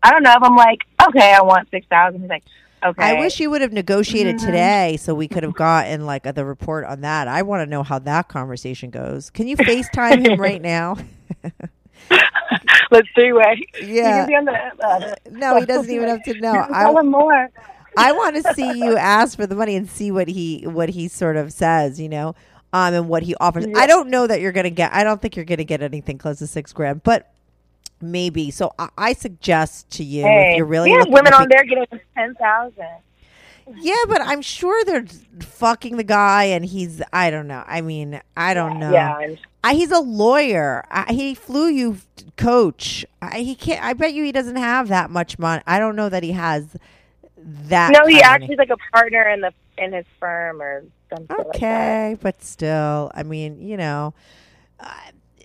[0.03, 0.79] I don't know if I'm like,
[1.09, 2.21] okay, I want six thousand.
[2.21, 2.43] He's like,
[2.85, 3.03] okay.
[3.03, 4.45] I wish you would have negotiated Mhm.
[4.45, 7.27] today so we could have gotten like the report on that.
[7.27, 9.31] I want to know how that conversation goes.
[9.31, 10.97] Can you FaceTime him right now?
[12.91, 13.65] Let's three way.
[13.81, 13.81] Yeah.
[13.81, 14.85] You can be on the.
[14.85, 16.53] Uh, the No, he doesn't even have to know.
[16.71, 17.49] Tell I, him more.
[17.97, 21.07] I want to see you ask for the money and see what he what he
[21.07, 22.35] sort of says, you know,
[22.71, 23.65] um, and what he offers.
[23.75, 24.93] I don't know that you're gonna get.
[24.93, 27.33] I don't think you're gonna get anything close to six grand, but
[27.99, 28.51] maybe.
[28.51, 31.63] So I, I suggest to you Hey, if you're really we have women on there
[31.63, 33.01] getting ten thousand.
[33.75, 35.05] Yeah, but I'm sure they're
[35.39, 37.01] fucking the guy, and he's.
[37.11, 37.63] I don't know.
[37.67, 38.91] I mean, I don't know.
[38.91, 40.85] Yeah, I'm- I, he's a lawyer.
[40.89, 41.97] I, he flew you,
[42.37, 43.05] coach.
[43.21, 43.83] I, he can't.
[43.83, 45.61] I bet you he doesn't have that much money.
[45.67, 46.75] I don't know that he has
[47.35, 47.91] that.
[47.91, 51.43] No, he actually like a partner in the in his firm or something money.
[51.49, 51.55] like that.
[51.57, 54.13] Okay, but still, I mean, you know.
[54.79, 54.93] Uh,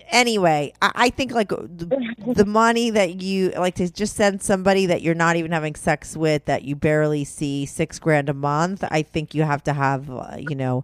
[0.09, 4.85] anyway, I, I think like the, the money that you like to just send somebody
[4.87, 8.83] that you're not even having sex with that you barely see six grand a month.
[8.89, 10.83] I think you have to have, uh, you know,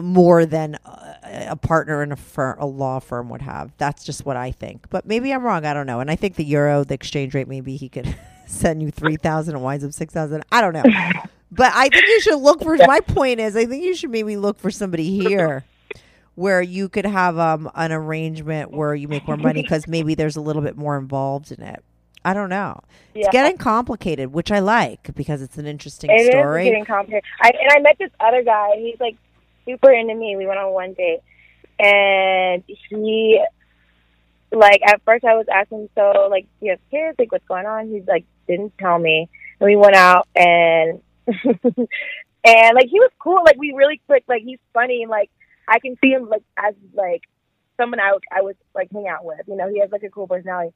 [0.00, 1.14] more than uh,
[1.48, 3.72] a partner in a firm, a law firm would have.
[3.78, 4.88] That's just what I think.
[4.90, 5.64] But maybe I'm wrong.
[5.66, 6.00] I don't know.
[6.00, 9.54] And I think the euro, the exchange rate, maybe he could send you three thousand
[9.54, 10.44] and winds up six thousand.
[10.50, 10.84] I don't know.
[11.54, 12.74] But I think you should look for.
[12.78, 15.66] My point is, I think you should maybe look for somebody here
[16.34, 20.36] where you could have um, an arrangement where you make more money because maybe there's
[20.36, 21.82] a little bit more involved in it.
[22.24, 22.80] I don't know.
[23.14, 23.22] Yeah.
[23.22, 26.64] It's getting complicated, which I like because it's an interesting It is story.
[26.64, 27.24] getting complicated.
[27.40, 28.76] I, and I met this other guy.
[28.76, 29.16] He's like
[29.64, 30.36] super into me.
[30.36, 31.20] We went on one date,
[31.80, 33.42] and he,
[34.52, 37.18] like, at first I was asking, so like, do you have kids?
[37.18, 37.88] Like, what's going on?
[37.88, 39.28] He's like, didn't tell me.
[39.58, 43.42] And we went out, and and like he was cool.
[43.44, 44.28] Like we really clicked.
[44.28, 45.02] Like he's funny.
[45.02, 45.30] And like
[45.68, 47.22] I can see him like as like
[47.76, 49.40] someone I I was like hang out with.
[49.46, 50.74] You know, he has like a cool personality.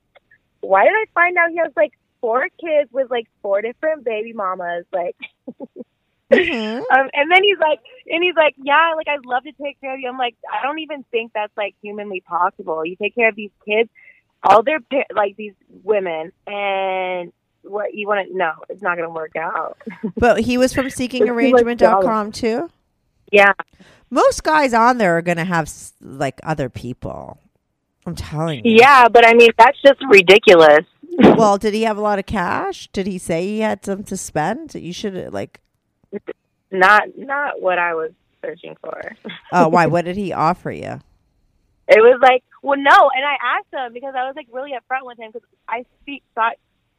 [0.60, 4.32] Why did I find out he has like four kids with like four different baby
[4.32, 4.84] mamas?
[4.92, 5.16] Like.
[6.30, 6.78] Mhm.
[6.78, 7.78] Um, and then he's like,
[8.10, 10.08] and he's like, yeah, like I'd love to take care of you.
[10.08, 12.84] I'm like, I don't even think that's like humanly possible.
[12.84, 13.88] You take care of these kids,
[14.42, 14.80] all their
[15.14, 17.32] like these women, and
[17.62, 18.36] what you want to?
[18.36, 19.78] No, it's not going to work out.
[20.16, 22.70] But he was from It's too much seekingarrangement.com too.
[23.32, 23.52] Yeah,
[24.10, 25.70] Most guys on there are going to have
[26.00, 27.38] like other people.
[28.06, 28.76] I'm telling you.
[28.78, 30.84] yeah, but I mean that's just ridiculous.
[31.18, 32.88] Well, did he have a lot of cash?
[32.92, 34.74] Did he say he had some to spend?
[34.74, 35.60] You should like.
[36.70, 38.10] Not not what I was
[38.44, 39.00] searching for.
[39.50, 39.86] Oh, why?
[39.94, 41.00] What did he offer you?
[41.88, 45.06] It was like, well, no, and I asked him because I was like really upfront
[45.06, 46.56] with him because I speak thought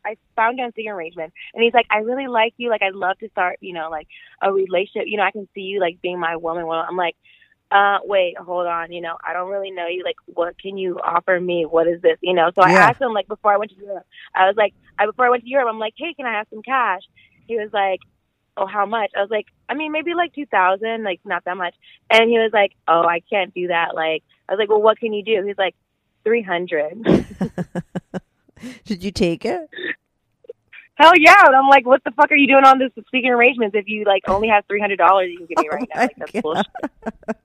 [0.07, 3.17] I found him Seeking Arrangement, and he's like, I really like you, like I'd love
[3.19, 4.07] to start, you know, like
[4.41, 5.03] a relationship.
[5.07, 6.65] You know, I can see you like being my woman.
[6.67, 7.15] Well, I'm like,
[7.71, 10.03] uh, wait, hold on, you know, I don't really know you.
[10.03, 11.65] Like, what can you offer me?
[11.65, 12.17] What is this?
[12.21, 12.89] You know, so I Yeah.
[12.89, 14.05] asked him like before I went to Europe.
[14.35, 16.47] I was like, I before I went to Europe, I'm like, hey, can I have
[16.49, 17.01] some cash?
[17.47, 18.01] He was like,
[18.57, 19.11] oh, how much?
[19.17, 21.75] I was like, I mean, maybe like two thousand, like not that much.
[22.11, 23.95] And he was like, oh, I can't do that.
[23.95, 25.43] Like, I was like, well, what can you do?
[25.45, 25.75] He's like,
[26.23, 26.97] three hundred.
[28.85, 29.69] Did you take it?
[30.95, 31.43] Hell yeah!
[31.45, 34.03] And I'm like, what the fuck are you doing on this Seeking Arrangements if you
[34.03, 36.01] like only have three hundred dollars you can give me oh right now?
[36.01, 36.63] Like, that's Oh my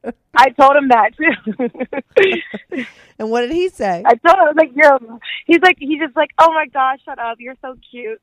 [0.04, 0.16] bullshit.
[0.34, 2.84] I told him that too.
[3.18, 4.02] And what did he say?
[4.04, 7.00] I told him I was like, "You're." He's like, he's just like, "Oh my gosh,
[7.04, 7.36] shut up!
[7.38, 8.20] You're so cute."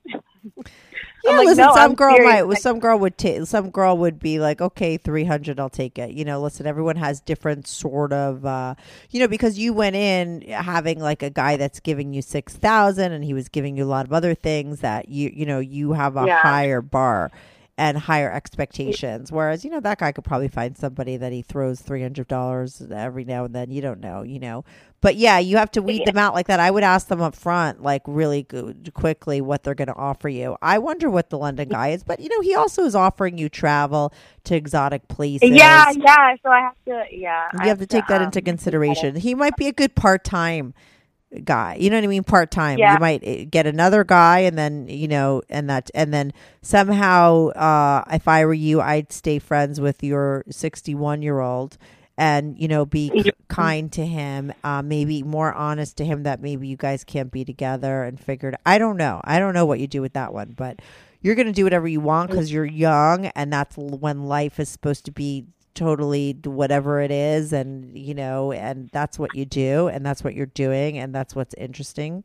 [1.24, 3.98] Yeah, like, listen, "No, some I'm girl serious." might, some girl would take, some girl
[3.98, 6.12] would be like, okay, three hundred, I'll take it.
[6.12, 8.76] You know, listen, everyone has different sort of, uh,
[9.10, 13.12] you know, because you went in having like a guy that's giving you six thousand,
[13.12, 15.92] and he was giving you a lot of other things that you, you know, you
[15.94, 16.40] have a Yeah.
[16.40, 17.32] higher bar
[17.80, 19.32] and higher expectations.
[19.32, 22.84] Whereas, you know, that guy could probably find somebody that he throws three hundred dollars
[22.92, 23.72] every now and then.
[23.72, 24.66] You don't know, you know.
[25.00, 26.60] But yeah, you have to weed them out like that.
[26.60, 30.28] I would ask them up front, like really good, quickly, what they're going to offer
[30.28, 30.58] you.
[30.62, 33.48] I wonder what the London guy is, but you know, he also is offering you
[33.48, 34.14] travel
[34.44, 35.50] to exotic places.
[35.50, 36.36] yeah, yeah.
[36.44, 37.48] So I have to, yeah.
[37.62, 39.16] You have to take that um, into consideration.
[39.16, 40.74] He might be a good part time
[41.44, 41.78] guy.
[41.80, 42.24] You know what I mean?
[42.24, 42.80] Part time.
[42.80, 42.94] Yeah.
[42.94, 47.50] You might eh, get another guy, and then you know, and that, and then somehow,
[47.50, 51.78] uh, if I were you, I'd stay friends with your sixty-one year old.
[52.18, 54.52] And you know, be kind to him.
[54.62, 58.58] Uh, maybe more honest to him that maybe you guys can't be together and figured.
[58.66, 59.22] I don't know.
[59.24, 60.82] I don't know what you do with that one, but
[61.22, 64.68] you're going to do whatever you want because you're young, and that's when life is
[64.68, 65.46] supposed to be
[65.80, 70.36] totally whatever it is and you know and that's what you do and that's what
[70.36, 72.22] you're doing and that's what's interesting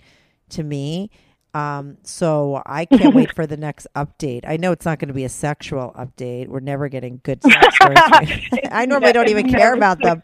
[0.48, 1.08] to me.
[1.54, 4.40] Um so i can't wait for the next update.
[4.44, 6.48] I know it's not going to be a sexual update.
[6.48, 8.00] We're never getting good sex stories
[8.72, 10.20] i normally don't even care about them.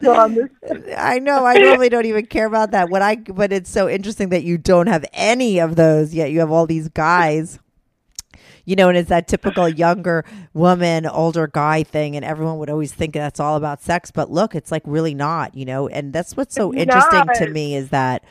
[0.97, 2.89] I know i normally don't even care about that.
[2.89, 6.31] What i but it's so interesting that you don't have any of those yet.
[6.31, 7.59] You have all these guys
[8.65, 12.93] you know, and it's that typical younger woman, older guy thing, and everyone would always
[12.93, 14.11] think that's all about sex.
[14.11, 17.49] But look, it's like really not, you know, and that's what's so It's interesting to
[17.49, 18.23] me is that,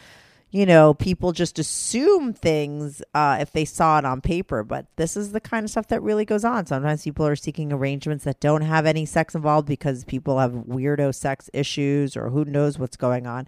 [0.50, 5.16] you know, people just assume things uh, if they saw it on paper, but this
[5.16, 6.66] is the kind of stuff that really goes on.
[6.66, 11.14] Sometimes people are seeking arrangements that don't have any sex involved because people have weirdo
[11.14, 13.46] sex issues or who knows what's going on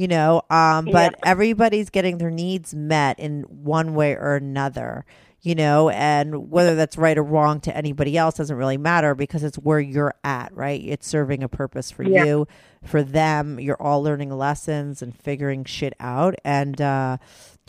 [0.00, 5.04] you know um but everybody's getting their needs met in one way or another
[5.42, 9.42] you know and whether that's right or wrong to anybody else doesn't really matter because
[9.42, 10.82] it's where you're at right?
[10.84, 12.24] It's serving a purpose for Yeah.
[12.24, 12.48] you
[12.84, 13.58] for them.
[13.60, 16.34] You're all learning lessons and figuring shit out.
[16.44, 17.16] And uh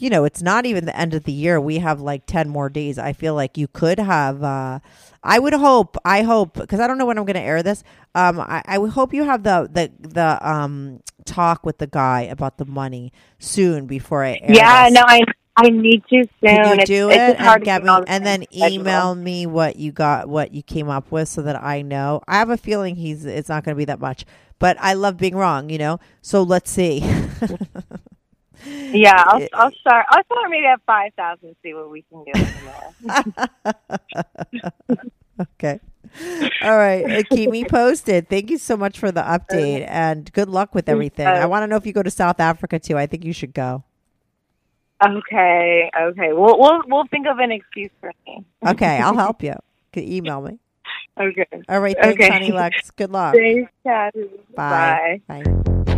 [0.02, 2.70] you know it's not even the end of the year we have like 10 more
[2.70, 4.80] days i feel like you could have uh
[5.24, 7.84] i would hope i hope because i don't know when i'm going to air this
[8.16, 12.22] um I, I would hope you have the the the um talk with the guy
[12.22, 14.94] about the money soon before i air Yeah, this.
[14.94, 15.22] no, I
[15.58, 16.50] I need to soon.
[16.50, 19.92] Can you It's- do it's it and get me and then email me what you
[19.92, 22.22] got, what you came up with, so that I know.
[22.28, 24.26] I have a feeling he's it's not going to be that much,
[24.60, 26.00] but I love being wrong, you know.
[26.22, 27.02] So let's see.
[28.66, 30.06] Yeah, I'll, I'll start.
[30.10, 31.56] I'll start maybe at five thousand.
[31.64, 33.74] See what we can do from
[34.60, 35.02] there.
[35.42, 35.80] okay.
[36.62, 37.06] All right.
[37.10, 38.30] Uh, Keep me posted.
[38.30, 41.28] Thank you so much for the update and good luck with everything.
[41.28, 42.98] I want to know if you go to South Africa too.
[42.98, 43.84] I think you should go.
[45.04, 46.34] Okay, okay.
[46.34, 48.44] We'll we'll we'll think of an excuse for me.
[48.66, 48.98] Okay.
[48.98, 49.56] I'll help you.
[49.94, 50.60] Can email me.
[51.20, 51.46] Okay.
[51.68, 51.98] All right.
[52.00, 52.32] Thanks, Okay.
[52.32, 52.92] honey Lex.
[52.92, 53.36] Good luck.
[53.36, 54.30] Thanks, Kathy.
[54.56, 55.22] Bye.
[55.28, 55.44] Bye.
[55.44, 55.98] Bye.